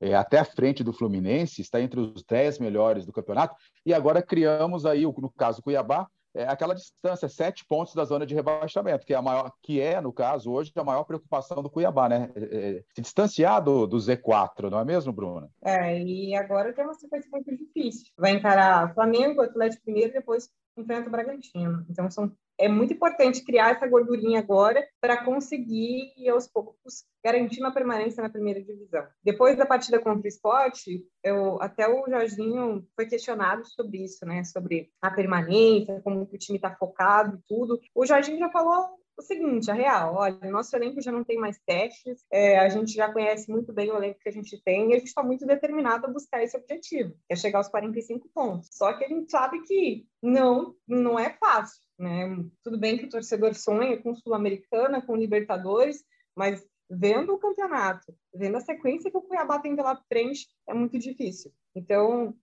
é, 0.00 0.16
até 0.16 0.40
a 0.40 0.44
frente 0.44 0.82
do 0.82 0.92
Fluminense, 0.92 1.62
está 1.62 1.80
entre 1.80 2.00
os 2.00 2.24
10 2.24 2.58
melhores 2.58 3.06
do 3.06 3.12
campeonato. 3.12 3.54
E 3.86 3.94
agora 3.94 4.20
criamos 4.20 4.84
aí, 4.84 5.04
no 5.04 5.30
caso 5.30 5.62
Cuiabá, 5.62 6.08
é 6.34 6.46
aquela 6.46 6.74
distância, 6.74 7.28
sete 7.28 7.64
pontos 7.64 7.94
da 7.94 8.04
zona 8.04 8.24
de 8.24 8.34
rebaixamento, 8.34 9.04
que 9.04 9.12
é, 9.12 9.16
a 9.16 9.22
maior, 9.22 9.52
que 9.62 9.80
é, 9.80 10.00
no 10.00 10.12
caso, 10.12 10.50
hoje, 10.50 10.72
a 10.76 10.84
maior 10.84 11.04
preocupação 11.04 11.62
do 11.62 11.70
Cuiabá, 11.70 12.08
né? 12.08 12.30
É, 12.34 12.42
é, 12.42 12.82
se 12.94 13.02
distanciar 13.02 13.62
do, 13.62 13.86
do 13.86 13.96
Z4, 13.96 14.70
não 14.70 14.78
é 14.78 14.84
mesmo, 14.84 15.12
Bruna? 15.12 15.48
É, 15.64 16.00
e 16.00 16.34
agora 16.34 16.72
tem 16.72 16.84
uma 16.84 16.94
sequência 16.94 17.28
muito 17.30 17.50
difícil. 17.56 18.06
Vai 18.16 18.32
encarar 18.32 18.94
Flamengo, 18.94 19.42
Atlético 19.42 19.82
primeiro, 19.84 20.12
depois 20.12 20.48
enfrenta 20.80 21.08
o 21.08 21.10
Bragantino. 21.10 21.84
Então, 21.88 22.10
são, 22.10 22.32
é 22.58 22.68
muito 22.68 22.92
importante 22.92 23.44
criar 23.44 23.70
essa 23.70 23.86
gordurinha 23.86 24.38
agora 24.38 24.86
para 25.00 25.24
conseguir, 25.24 26.12
aos 26.28 26.46
poucos, 26.46 27.04
garantir 27.24 27.60
uma 27.60 27.72
permanência 27.72 28.22
na 28.22 28.28
primeira 28.28 28.62
divisão. 28.62 29.06
Depois 29.22 29.56
da 29.56 29.64
partida 29.66 29.98
contra 29.98 30.24
o 30.24 30.28
esporte, 30.28 31.04
eu, 31.24 31.60
até 31.62 31.88
o 31.88 32.08
Jorginho 32.08 32.86
foi 32.94 33.06
questionado 33.06 33.64
sobre 33.66 34.04
isso, 34.04 34.24
né? 34.26 34.44
Sobre 34.44 34.90
a 35.00 35.10
permanência, 35.10 36.00
como 36.02 36.22
o 36.22 36.38
time 36.38 36.56
está 36.56 36.74
focado 36.74 37.36
e 37.36 37.42
tudo. 37.48 37.80
O 37.94 38.04
Jorginho 38.04 38.38
já 38.38 38.50
falou 38.50 38.99
o 39.20 39.22
seguinte, 39.22 39.70
a 39.70 39.74
real, 39.74 40.14
olha, 40.16 40.50
nosso 40.50 40.74
elenco 40.74 41.00
já 41.00 41.12
não 41.12 41.22
tem 41.22 41.38
mais 41.38 41.58
testes, 41.64 42.24
é, 42.30 42.58
a 42.58 42.68
gente 42.68 42.92
já 42.92 43.12
conhece 43.12 43.50
muito 43.50 43.72
bem 43.72 43.90
o 43.90 43.96
elenco 43.96 44.18
que 44.20 44.28
a 44.28 44.32
gente 44.32 44.60
tem 44.62 44.90
e 44.90 44.94
a 44.94 44.98
gente 44.98 45.08
está 45.08 45.22
muito 45.22 45.46
determinado 45.46 46.06
a 46.06 46.10
buscar 46.10 46.42
esse 46.42 46.56
objetivo, 46.56 47.12
que 47.26 47.32
é 47.32 47.36
chegar 47.36 47.58
aos 47.58 47.68
45 47.68 48.28
pontos. 48.34 48.68
Só 48.72 48.92
que 48.94 49.04
a 49.04 49.08
gente 49.08 49.30
sabe 49.30 49.62
que 49.62 50.06
não, 50.22 50.74
não 50.86 51.18
é 51.18 51.30
fácil, 51.38 51.80
né? 51.98 52.36
Tudo 52.64 52.78
bem 52.78 52.98
que 52.98 53.04
o 53.04 53.10
torcedor 53.10 53.54
sonha 53.54 54.00
com 54.02 54.14
Sul-Americana, 54.14 55.02
com 55.02 55.16
Libertadores, 55.16 56.02
mas 56.34 56.66
vendo 56.90 57.34
o 57.34 57.38
campeonato, 57.38 58.12
vendo 58.34 58.56
a 58.56 58.60
sequência 58.60 59.10
que 59.10 59.16
o 59.16 59.22
Cuiabá 59.22 59.60
tem 59.60 59.76
pela 59.76 59.96
frente, 60.08 60.48
é 60.66 60.74
muito 60.74 60.98
difícil. 60.98 61.52
Então, 61.74 62.34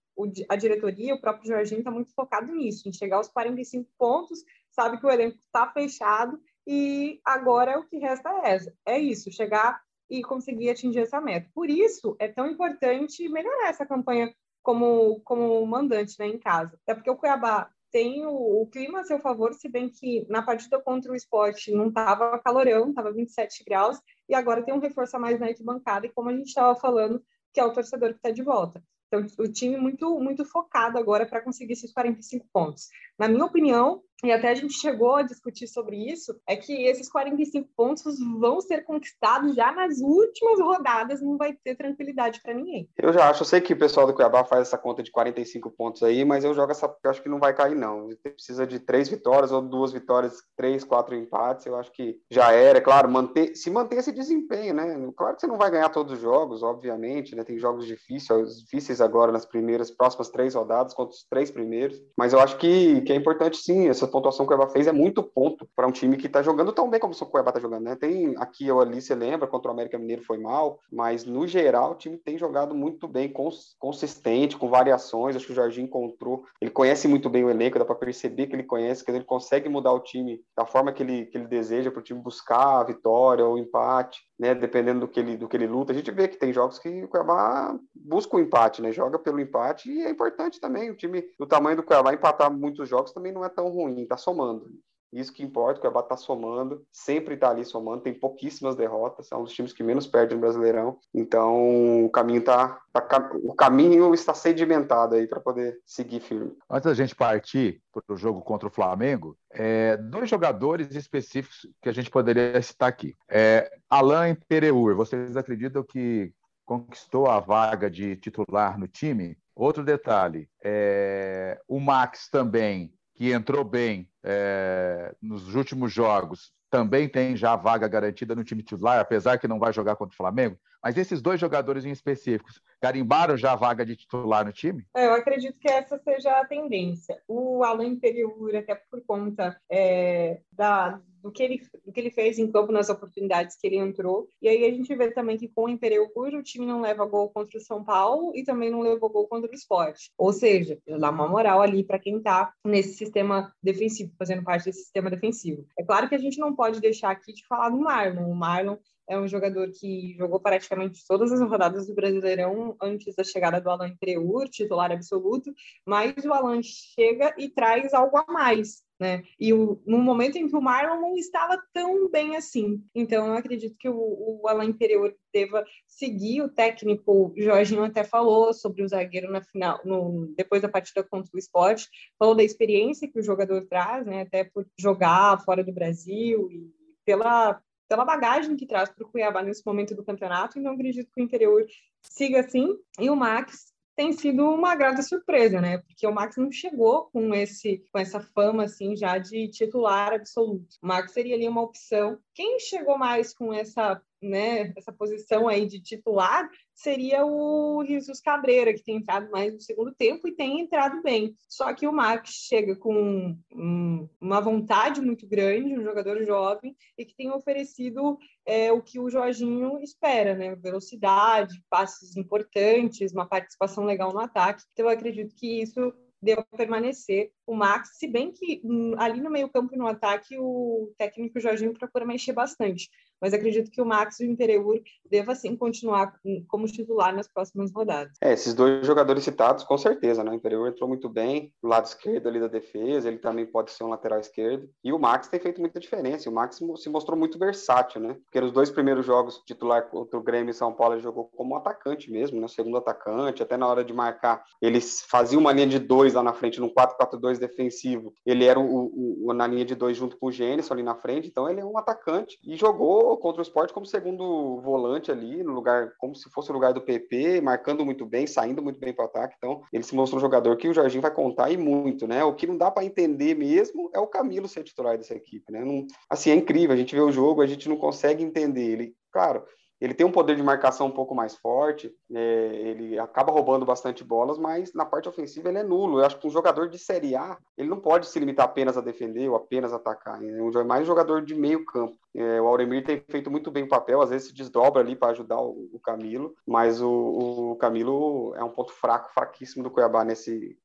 a 0.49 0.55
diretoria, 0.55 1.15
o 1.15 1.21
próprio 1.21 1.47
Jorginho 1.47 1.79
está 1.79 1.91
muito 1.91 2.13
focado 2.13 2.51
nisso, 2.53 2.87
em 2.87 2.93
chegar 2.93 3.17
aos 3.17 3.27
45 3.27 3.89
pontos, 3.97 4.43
sabe 4.71 4.99
que 4.99 5.05
o 5.05 5.11
elenco 5.11 5.37
está 5.37 5.71
fechado 5.71 6.39
e 6.67 7.21
agora 7.23 7.79
o 7.79 7.85
que 7.85 7.97
resta 7.97 8.29
é, 8.43 8.57
é 8.85 8.99
isso, 8.99 9.31
chegar 9.31 9.81
e 10.09 10.21
conseguir 10.21 10.69
atingir 10.69 10.99
essa 10.99 11.21
meta. 11.21 11.49
Por 11.53 11.69
isso, 11.69 12.15
é 12.19 12.27
tão 12.27 12.45
importante 12.45 13.27
melhorar 13.29 13.69
essa 13.69 13.85
campanha 13.85 14.33
como, 14.61 15.21
como 15.21 15.65
mandante 15.65 16.15
né, 16.19 16.27
em 16.27 16.37
casa. 16.37 16.77
Até 16.83 16.93
porque 16.93 17.09
o 17.09 17.15
Cuiabá 17.15 17.69
tem 17.89 18.25
o, 18.25 18.61
o, 18.61 18.67
clima 18.67 18.99
a 18.99 19.03
seu 19.05 19.19
favor, 19.19 19.53
se 19.53 19.69
bem 19.69 19.89
que 19.89 20.25
na 20.29 20.41
partida 20.41 20.77
contra 20.81 21.09
o 21.09 21.15
esporte 21.15 21.71
não 21.71 21.87
estava 21.87 22.37
calorão, 22.39 22.89
estava 22.89 23.13
27 23.13 23.63
graus, 23.63 23.97
e 24.27 24.35
agora 24.35 24.61
tem 24.61 24.73
um 24.73 24.79
reforço 24.79 25.15
a 25.15 25.19
mais 25.19 25.39
na 25.39 25.47
arquibancada, 25.47 26.05
e 26.05 26.11
como 26.11 26.29
a 26.29 26.33
gente 26.33 26.47
estava 26.47 26.75
falando, 26.75 27.23
que 27.53 27.61
é 27.61 27.65
o 27.65 27.71
torcedor 27.71 28.09
que 28.09 28.17
está 28.17 28.29
de 28.29 28.43
volta. 28.43 28.83
Então, 29.07 29.25
o 29.39 29.47
time 29.49 29.77
muito, 29.77 30.19
muito 30.19 30.43
focado 30.43 30.97
agora 30.97 31.25
para 31.25 31.41
conseguir 31.41 31.73
esses 31.73 31.93
45 31.93 32.45
pontos. 32.51 32.89
Na 33.17 33.29
minha 33.29 33.45
opinião, 33.45 34.03
e 34.23 34.31
até 34.31 34.49
a 34.49 34.55
gente 34.55 34.73
chegou 34.73 35.15
a 35.15 35.21
discutir 35.21 35.67
sobre 35.67 35.95
isso, 36.11 36.35
é 36.47 36.55
que 36.55 36.73
esses 36.85 37.09
45 37.09 37.69
pontos 37.75 38.17
vão 38.39 38.59
ser 38.59 38.83
conquistados 38.83 39.55
já 39.55 39.71
nas 39.71 39.99
últimas 39.99 40.59
rodadas, 40.59 41.21
não 41.21 41.37
vai 41.37 41.53
ter 41.53 41.75
tranquilidade 41.75 42.41
para 42.41 42.53
ninguém. 42.53 42.89
Eu 42.97 43.13
já 43.13 43.29
acho, 43.29 43.43
eu 43.43 43.45
sei 43.45 43.61
que 43.61 43.73
o 43.73 43.77
pessoal 43.77 44.07
do 44.07 44.13
Cuiabá 44.13 44.43
faz 44.43 44.67
essa 44.67 44.77
conta 44.77 45.03
de 45.03 45.11
45 45.11 45.69
pontos 45.69 46.01
aí, 46.01 46.25
mas 46.25 46.43
eu 46.43 46.53
jogo 46.53 46.71
essa, 46.71 46.91
eu 47.03 47.11
acho 47.11 47.21
que 47.21 47.29
não 47.29 47.39
vai 47.39 47.53
cair 47.53 47.75
não. 47.75 48.09
Precisa 48.23 48.65
de 48.65 48.79
três 48.79 49.07
vitórias 49.07 49.51
ou 49.51 49.61
duas 49.61 49.91
vitórias, 49.91 50.41
três, 50.55 50.83
quatro 50.83 51.15
empates, 51.15 51.67
eu 51.67 51.75
acho 51.75 51.91
que 51.91 52.19
já 52.31 52.51
era, 52.51 52.79
é 52.79 52.81
claro, 52.81 53.09
manter, 53.09 53.55
se 53.55 53.69
manter 53.69 53.97
esse 53.97 54.11
desempenho, 54.11 54.73
né? 54.73 55.11
Claro 55.15 55.35
que 55.35 55.41
você 55.41 55.47
não 55.47 55.57
vai 55.57 55.69
ganhar 55.69 55.89
todos 55.89 56.13
os 56.13 56.19
jogos, 56.19 56.63
obviamente, 56.63 57.35
né? 57.35 57.43
Tem 57.43 57.59
jogos 57.59 57.85
difíceis, 57.85 58.61
difíceis 58.61 58.99
agora 58.99 59.31
nas 59.31 59.45
primeiras, 59.45 59.91
próximas 59.91 60.29
três 60.29 60.55
rodadas 60.55 60.93
contra 60.93 61.13
os 61.13 61.23
três 61.29 61.51
primeiros, 61.51 62.01
mas 62.17 62.33
eu 62.33 62.39
acho 62.39 62.57
que, 62.57 63.01
que 63.01 63.13
é 63.13 63.15
importante 63.15 63.57
sim 63.57 63.87
essa 63.87 64.06
essa 64.07 64.11
pontuação 64.11 64.45
que 64.45 64.53
o 64.53 64.55
Cuiabá 64.55 64.71
fez 64.71 64.87
é 64.87 64.91
muito 64.91 65.21
ponto 65.21 65.67
para 65.75 65.85
um 65.85 65.91
time 65.91 66.17
que 66.17 66.27
está 66.27 66.41
jogando 66.41 66.71
tão 66.71 66.89
bem 66.89 66.99
como 66.99 67.13
o 67.13 67.25
Cuiabá 67.25 67.49
está 67.49 67.59
jogando, 67.59 67.83
né? 67.83 67.95
Tem 67.95 68.35
aqui 68.37 68.71
ou 68.71 68.81
ali, 68.81 69.01
você 69.01 69.13
lembra, 69.13 69.47
contra 69.47 69.69
o 69.69 69.73
América 69.73 69.97
Mineiro 69.97 70.23
foi 70.23 70.37
mal, 70.37 70.79
mas 70.91 71.25
no 71.25 71.45
geral 71.45 71.91
o 71.91 71.95
time 71.95 72.17
tem 72.17 72.37
jogado 72.37 72.73
muito 72.73 73.07
bem, 73.07 73.31
consistente, 73.77 74.57
com 74.57 74.69
variações. 74.69 75.35
Acho 75.35 75.45
que 75.45 75.51
o 75.51 75.55
Jorginho 75.55 75.85
encontrou, 75.85 76.45
ele 76.61 76.71
conhece 76.71 77.07
muito 77.07 77.29
bem 77.29 77.43
o 77.43 77.49
elenco, 77.49 77.77
dá 77.77 77.85
para 77.85 77.95
perceber 77.95 78.47
que 78.47 78.55
ele 78.55 78.63
conhece, 78.63 79.03
que 79.03 79.11
ele 79.11 79.23
consegue 79.23 79.67
mudar 79.67 79.91
o 79.91 79.99
time 79.99 80.41
da 80.55 80.65
forma 80.65 80.91
que 80.91 81.03
ele, 81.03 81.25
que 81.25 81.37
ele 81.37 81.47
deseja 81.47 81.91
para 81.91 81.99
o 81.99 82.03
time 82.03 82.21
buscar 82.21 82.79
a 82.79 82.83
vitória 82.83 83.45
ou 83.45 83.55
o 83.55 83.57
empate, 83.57 84.21
né? 84.39 84.53
Dependendo 84.53 85.01
do 85.01 85.07
que 85.07 85.19
ele 85.19 85.37
do 85.37 85.47
que 85.47 85.57
ele 85.57 85.67
luta. 85.67 85.91
A 85.91 85.95
gente 85.95 86.11
vê 86.11 86.27
que 86.27 86.37
tem 86.37 86.53
jogos 86.53 86.79
que 86.79 87.03
o 87.03 87.07
Cuiabá 87.07 87.77
busca 87.95 88.35
o 88.35 88.39
empate, 88.39 88.81
né? 88.81 88.91
Joga 88.91 89.17
pelo 89.17 89.39
empate 89.39 89.91
e 89.91 90.01
é 90.01 90.09
importante 90.09 90.59
também 90.59 90.89
o 90.89 90.95
time 90.95 91.23
do 91.39 91.45
tamanho 91.45 91.77
do 91.77 91.83
Cuiabá 91.83 92.13
empatar 92.13 92.51
muitos 92.51 92.87
jogos 92.87 93.11
também 93.11 93.31
não 93.31 93.43
é 93.43 93.49
tão 93.49 93.69
ruim 93.69 94.01
está 94.01 94.17
somando. 94.17 94.69
Isso 95.11 95.33
que 95.33 95.43
importa, 95.43 95.79
o 95.79 95.81
Cuiabá 95.81 96.01
está 96.01 96.17
somando, 96.17 96.85
sempre 96.91 97.35
está 97.35 97.49
ali 97.49 97.63
somando, 97.63 98.01
tem 98.01 98.13
pouquíssimas 98.13 98.75
derrotas, 98.75 99.31
é 99.31 99.35
um 99.35 99.43
dos 99.43 99.53
times 99.53 99.73
que 99.73 99.83
menos 99.83 100.05
perde 100.05 100.35
no 100.35 100.41
Brasileirão. 100.41 100.99
Então 101.13 102.05
o 102.05 102.09
caminho 102.09 102.43
tá, 102.43 102.79
tá 102.91 103.29
o 103.43 103.53
caminho 103.53 104.13
está 104.13 104.33
sedimentado 104.33 105.15
aí 105.15 105.27
para 105.27 105.39
poder 105.39 105.79
seguir 105.85 106.19
firme. 106.19 106.55
Antes 106.69 106.85
da 106.85 106.93
gente 106.93 107.15
partir 107.15 107.81
para 107.91 108.15
o 108.15 108.17
jogo 108.17 108.41
contra 108.41 108.67
o 108.67 108.71
Flamengo, 108.71 109.37
é, 109.51 109.97
dois 109.97 110.29
jogadores 110.29 110.93
específicos 110.95 111.67
que 111.81 111.89
a 111.89 111.93
gente 111.93 112.09
poderia 112.09 112.61
citar 112.61 112.89
aqui. 112.89 113.15
É, 113.29 113.71
Alain 113.89 114.35
Pereur, 114.47 114.95
vocês 114.95 115.37
acreditam 115.37 115.83
que 115.83 116.31
conquistou 116.65 117.27
a 117.27 117.39
vaga 117.39 117.89
de 117.89 118.17
titular 118.17 118.77
no 118.77 118.87
time? 118.87 119.37
Outro 119.55 119.83
detalhe, 119.83 120.47
é, 120.63 121.59
o 121.67 121.79
Max 121.79 122.29
também, 122.29 122.93
que 123.17 123.31
entrou 123.31 123.63
bem 123.63 124.07
é, 124.23 125.13
nos 125.19 125.55
últimos 125.55 125.91
jogos, 125.91 126.53
também 126.69 127.09
tem 127.09 127.35
já 127.35 127.55
vaga 127.55 127.87
garantida 127.87 128.35
no 128.35 128.43
time 128.43 128.61
titular, 128.61 128.99
apesar 128.99 129.39
que 129.39 129.47
não 129.47 129.57
vai 129.57 129.73
jogar 129.73 129.95
contra 129.95 130.13
o 130.13 130.17
Flamengo. 130.17 130.55
Mas 130.87 130.97
esses 130.97 131.21
dois 131.21 131.37
jogadores 131.37 131.83
em 131.83 131.91
específicos 131.91 132.61
carimbaram 132.79 133.35
já 133.35 133.51
a 133.51 133.57
vaga 133.57 133.85
de 133.85 133.97
titular 133.97 134.45
no 134.45 134.53
time? 134.53 134.85
É, 134.95 135.07
eu 135.07 135.15
acredito 135.15 135.59
que 135.59 135.69
essa 135.69 135.99
seja 135.99 136.31
a 136.39 136.45
tendência. 136.45 137.21
O 137.27 137.61
Alan 137.61 137.87
Imperiur, 137.87 138.55
até 138.55 138.73
por 138.89 139.03
conta 139.05 139.59
é, 139.69 140.39
da, 140.49 141.01
do, 141.21 141.29
que 141.29 141.43
ele, 141.43 141.61
do 141.85 141.91
que 141.91 141.99
ele 141.99 142.09
fez 142.09 142.39
em 142.39 142.49
campo 142.49 142.71
nas 142.71 142.87
oportunidades 142.87 143.57
que 143.59 143.67
ele 143.67 143.75
entrou. 143.75 144.29
E 144.41 144.47
aí 144.47 144.63
a 144.63 144.71
gente 144.71 144.95
vê 144.95 145.11
também 145.11 145.37
que 145.37 145.49
com 145.49 145.65
o 145.65 145.69
Imperiur 145.69 146.09
o 146.15 146.41
time 146.41 146.65
não 146.65 146.79
leva 146.79 147.05
gol 147.05 147.31
contra 147.31 147.57
o 147.57 147.61
São 147.61 147.83
Paulo 147.83 148.31
e 148.33 148.45
também 148.45 148.71
não 148.71 148.79
levou 148.79 149.09
gol 149.09 149.27
contra 149.27 149.51
o 149.51 149.53
Esporte. 149.53 150.09
Ou 150.17 150.31
seja, 150.31 150.79
dá 150.87 151.09
uma 151.09 151.27
moral 151.27 151.61
ali 151.61 151.83
para 151.83 151.99
quem 151.99 152.19
está 152.19 152.53
nesse 152.63 152.93
sistema 152.93 153.51
defensivo, 153.61 154.13
fazendo 154.17 154.41
parte 154.41 154.63
desse 154.63 154.83
sistema 154.83 155.09
defensivo. 155.09 155.67
É 155.77 155.83
claro 155.83 156.07
que 156.07 156.15
a 156.15 156.19
gente 156.19 156.39
não 156.39 156.55
pode 156.55 156.79
deixar 156.79 157.11
aqui 157.11 157.33
de 157.33 157.45
falar 157.45 157.71
do 157.71 157.77
Marlon. 157.77 158.31
O 158.31 158.33
Marlon 158.33 158.77
é 159.09 159.17
um 159.17 159.27
jogador 159.27 159.69
que 159.71 160.15
jogou 160.17 160.39
praticamente 160.39 161.05
todas 161.07 161.31
as 161.31 161.41
rodadas 161.41 161.87
do 161.87 161.95
Brasileirão 161.95 162.75
antes 162.81 163.15
da 163.15 163.23
chegada 163.23 163.61
do 163.61 163.69
Alan 163.69 163.95
Creur, 163.95 164.49
titular 164.49 164.91
absoluto, 164.91 165.53
mas 165.85 166.13
o 166.25 166.33
Alan 166.33 166.61
chega 166.61 167.33
e 167.37 167.49
traz 167.49 167.93
algo 167.93 168.17
a 168.17 168.25
mais. 168.31 168.85
Né? 168.99 169.23
E 169.39 169.53
o, 169.53 169.79
no 169.85 169.99
momento 169.99 170.37
em 170.37 170.47
que 170.47 170.55
o 170.55 170.61
Marlon 170.61 170.99
não 170.99 171.15
estava 171.15 171.61
tão 171.71 172.09
bem 172.09 172.35
assim. 172.35 172.83
Então, 172.95 173.27
eu 173.27 173.33
acredito 173.33 173.75
que 173.77 173.87
o, 173.87 173.95
o 173.95 174.47
Alain 174.47 174.69
Interior 174.69 175.15
deva 175.31 175.63
seguir. 175.85 176.41
O 176.41 176.49
técnico 176.49 177.31
Jorginho 177.37 177.83
até 177.83 178.03
falou 178.03 178.51
sobre 178.55 178.81
o 178.81 178.87
zagueiro 178.87 179.31
na 179.31 179.41
final, 179.41 179.79
no, 179.85 180.33
depois 180.35 180.63
da 180.63 180.69
partida 180.69 181.03
contra 181.03 181.29
o 181.31 181.37
esporte, 181.37 181.87
falou 182.17 182.33
da 182.33 182.43
experiência 182.43 183.07
que 183.07 183.19
o 183.19 183.23
jogador 183.23 183.67
traz, 183.67 184.03
né? 184.05 184.21
até 184.21 184.43
por 184.43 184.65
jogar 184.79 185.43
fora 185.45 185.63
do 185.63 185.71
Brasil 185.71 186.49
e 186.51 186.67
pela 187.05 187.61
pela 187.87 188.05
bagagem 188.05 188.55
que 188.55 188.65
traz 188.65 188.89
para 188.89 189.05
o 189.05 189.09
Cuiabá 189.09 189.41
nesse 189.41 189.65
momento 189.65 189.95
do 189.95 190.03
campeonato, 190.03 190.59
então 190.59 190.73
acredito 190.73 191.11
que 191.11 191.21
o 191.21 191.23
interior 191.23 191.65
siga 192.01 192.41
assim. 192.41 192.77
E 192.99 193.09
o 193.09 193.15
Max 193.15 193.73
tem 193.95 194.13
sido 194.13 194.47
uma 194.47 194.75
grata 194.75 195.01
surpresa, 195.01 195.59
né? 195.59 195.79
Porque 195.79 196.05
o 196.05 196.13
Max 196.13 196.37
não 196.37 196.51
chegou 196.51 197.05
com 197.05 197.33
esse 197.33 197.83
com 197.91 197.97
essa 197.97 198.19
fama 198.19 198.65
assim 198.65 198.95
já 198.95 199.17
de 199.17 199.47
titular 199.49 200.13
absoluto. 200.13 200.75
O 200.83 200.87
Max 200.87 201.11
seria 201.11 201.35
ali 201.35 201.47
uma 201.47 201.63
opção. 201.63 202.19
Quem 202.35 202.59
chegou 202.59 202.97
mais 202.97 203.33
com 203.33 203.51
essa 203.51 203.99
né, 204.21 204.73
essa 204.75 204.91
posição 204.91 205.47
aí 205.47 205.65
de 205.65 205.81
titular 205.81 206.49
seria 206.73 207.25
o 207.25 207.83
Jesus 207.85 208.21
Cabreira, 208.21 208.73
que 208.73 208.83
tem 208.83 208.97
entrado 208.97 209.31
mais 209.31 209.53
no 209.53 209.59
segundo 209.59 209.93
tempo 209.93 210.27
e 210.27 210.35
tem 210.35 210.59
entrado 210.61 211.01
bem. 211.01 211.35
Só 211.49 211.73
que 211.73 211.87
o 211.87 211.91
Max 211.91 212.29
chega 212.29 212.75
com 212.75 213.35
um, 213.51 214.09
uma 214.21 214.39
vontade 214.39 215.01
muito 215.01 215.27
grande, 215.27 215.77
um 215.77 215.83
jogador 215.83 216.23
jovem, 216.23 216.75
e 216.97 217.03
que 217.03 217.15
tem 217.15 217.31
oferecido 217.31 218.17
é, 218.45 218.71
o 218.71 218.81
que 218.81 218.99
o 218.99 219.09
Jorginho 219.09 219.79
espera, 219.79 220.35
né? 220.35 220.55
Velocidade, 220.55 221.63
passes 221.69 222.15
importantes, 222.15 223.11
uma 223.11 223.27
participação 223.27 223.83
legal 223.83 224.13
no 224.13 224.19
ataque. 224.19 224.63
Então, 224.73 224.85
eu 224.85 224.91
acredito 224.91 225.35
que 225.35 225.61
isso 225.61 225.93
deu 226.21 226.43
permanecer 226.55 227.31
o 227.47 227.55
Max, 227.55 227.97
se 227.97 228.07
bem 228.07 228.31
que 228.31 228.61
hum, 228.63 228.93
ali 228.97 229.21
no 229.21 229.31
meio 229.31 229.49
campo 229.49 229.73
e 229.73 229.77
no 229.77 229.87
ataque 229.87 230.37
o 230.37 230.93
técnico 230.97 231.39
Jorginho 231.39 231.73
procura 231.73 232.05
mexer 232.05 232.33
bastante 232.33 232.89
mas 233.21 233.33
acredito 233.33 233.71
que 233.71 233.81
o 233.81 233.85
Max 233.85 234.19
e 234.19 234.27
o 234.27 234.31
Imperiur 234.31 234.81
deva 235.09 235.35
sim 235.35 235.55
continuar 235.55 236.13
como 236.47 236.67
titular 236.67 237.15
nas 237.15 237.27
próximas 237.27 237.71
rodadas. 237.71 238.17
É, 238.21 238.33
esses 238.33 238.53
dois 238.53 238.85
jogadores 238.85 239.23
citados, 239.23 239.63
com 239.63 239.77
certeza, 239.77 240.23
né? 240.23 240.31
O 240.31 240.35
Imperiur 240.35 240.67
entrou 240.67 240.87
muito 240.87 241.09
bem 241.09 241.51
do 241.61 241.69
lado 241.69 241.85
esquerdo 241.85 242.27
ali 242.27 242.39
da 242.39 242.47
defesa, 242.47 243.07
ele 243.07 243.17
também 243.17 243.45
pode 243.45 243.71
ser 243.71 243.83
um 243.83 243.89
lateral 243.89 244.19
esquerdo, 244.19 244.69
e 244.83 244.93
o 244.93 244.99
Max 244.99 245.27
tem 245.27 245.39
feito 245.39 245.59
muita 245.59 245.79
diferença, 245.79 246.29
o 246.29 246.33
Max 246.33 246.59
se 246.77 246.89
mostrou 246.89 247.17
muito 247.17 247.37
versátil, 247.37 248.01
né? 248.01 248.17
Porque 248.25 248.41
nos 248.41 248.51
dois 248.51 248.69
primeiros 248.69 249.05
jogos 249.05 249.41
titular 249.45 249.89
contra 249.89 250.17
o 250.17 250.23
Grêmio 250.23 250.51
e 250.51 250.53
São 250.53 250.73
Paulo, 250.73 250.95
ele 250.95 251.01
jogou 251.01 251.25
como 251.35 251.55
atacante 251.55 252.11
mesmo, 252.11 252.39
né? 252.39 252.47
Segundo 252.47 252.77
atacante, 252.77 253.41
até 253.41 253.57
na 253.57 253.67
hora 253.67 253.83
de 253.83 253.93
marcar, 253.93 254.43
eles 254.61 255.01
faziam 255.01 255.39
uma 255.39 255.51
linha 255.51 255.67
de 255.67 255.79
dois 255.79 256.13
lá 256.13 256.23
na 256.23 256.33
frente, 256.33 256.59
num 256.59 256.69
4-4-2 256.69 257.36
defensivo, 257.39 258.13
ele 258.25 258.45
era 258.45 258.59
o, 258.59 259.25
o, 259.25 259.33
na 259.33 259.47
linha 259.47 259.65
de 259.65 259.75
dois 259.75 259.97
junto 259.97 260.17
com 260.17 260.27
o 260.27 260.31
Gênesis 260.31 260.71
ali 260.71 260.83
na 260.83 260.95
frente, 260.95 261.27
então 261.27 261.49
ele 261.49 261.59
é 261.59 261.65
um 261.65 261.77
atacante, 261.77 262.37
e 262.43 262.55
jogou 262.55 263.17
contra 263.17 263.41
o 263.41 263.43
esporte 263.43 263.73
como 263.73 263.85
segundo 263.85 264.59
volante 264.61 265.11
ali, 265.11 265.43
no 265.43 265.53
lugar, 265.53 265.93
como 265.97 266.15
se 266.15 266.29
fosse 266.29 266.49
o 266.49 266.53
lugar 266.53 266.73
do 266.73 266.81
PP, 266.81 267.41
marcando 267.41 267.85
muito 267.85 268.05
bem, 268.05 268.27
saindo 268.27 268.61
muito 268.61 268.79
bem 268.79 268.93
para 268.93 269.05
o 269.05 269.07
ataque. 269.07 269.35
Então, 269.37 269.61
ele 269.71 269.83
se 269.83 269.95
mostrou 269.95 270.19
um 270.19 270.21
jogador 270.21 270.55
que 270.57 270.67
o 270.67 270.73
Jorginho 270.73 271.01
vai 271.01 271.11
contar 271.11 271.51
e 271.51 271.57
muito, 271.57 272.07
né? 272.07 272.23
O 272.23 272.33
que 272.33 272.47
não 272.47 272.57
dá 272.57 272.71
para 272.71 272.85
entender 272.85 273.35
mesmo 273.35 273.89
é 273.93 273.99
o 273.99 274.07
Camilo 274.07 274.47
ser 274.47 274.63
titular 274.63 274.97
dessa 274.97 275.15
equipe, 275.15 275.51
né? 275.51 275.63
Não, 275.63 275.85
assim, 276.09 276.31
é 276.31 276.35
incrível. 276.35 276.73
A 276.73 276.77
gente 276.77 276.95
vê 276.95 277.01
o 277.01 277.11
jogo, 277.11 277.41
a 277.41 277.47
gente 277.47 277.69
não 277.69 277.77
consegue 277.77 278.23
entender. 278.23 278.71
Ele, 278.71 278.95
claro, 279.11 279.43
ele 279.79 279.93
tem 279.93 280.05
um 280.05 280.11
poder 280.11 280.35
de 280.35 280.43
marcação 280.43 280.87
um 280.87 280.91
pouco 280.91 281.13
mais 281.13 281.35
forte, 281.35 281.93
é, 282.13 282.45
ele 282.53 282.97
acaba 282.97 283.31
roubando 283.31 283.65
bastante 283.65 284.03
bolas, 284.03 284.37
mas 284.37 284.73
na 284.73 284.85
parte 284.85 285.07
ofensiva 285.07 285.49
ele 285.49 285.59
é 285.59 285.63
nulo. 285.63 285.99
Eu 285.99 286.05
acho 286.05 286.19
que 286.19 286.27
um 286.27 286.31
jogador 286.31 286.67
de 286.67 286.79
Série 286.79 287.15
A, 287.15 287.37
ele 287.57 287.69
não 287.69 287.79
pode 287.79 288.07
se 288.07 288.19
limitar 288.19 288.45
apenas 288.45 288.77
a 288.77 288.81
defender 288.81 289.29
ou 289.29 289.35
apenas 289.35 289.73
atacar. 289.73 290.19
É 290.23 290.63
mais 290.63 290.83
um 290.83 290.85
jogador 290.85 291.21
de 291.21 291.35
meio 291.35 291.63
campo. 291.65 291.95
É, 292.15 292.41
o 292.41 292.47
Auremir 292.47 292.83
tem 292.83 293.03
feito 293.09 293.29
muito 293.29 293.51
bem 293.51 293.63
o 293.63 293.69
papel, 293.69 294.01
às 294.01 294.09
vezes 294.09 294.29
se 294.29 294.33
desdobra 294.33 294.81
ali 294.81 294.95
para 294.95 295.11
ajudar 295.11 295.39
o, 295.39 295.69
o, 295.71 295.79
Camilo, 295.79 296.33
mas 296.47 296.81
o, 296.81 297.51
o 297.51 297.55
Camilo 297.57 298.33
é 298.35 298.43
um 298.43 298.49
ponto 298.49 298.73
fraco, 298.73 299.13
fraquíssimo 299.13 299.63
do 299.63 299.69
Cuiabá 299.69 300.03
nesse, 300.03 300.57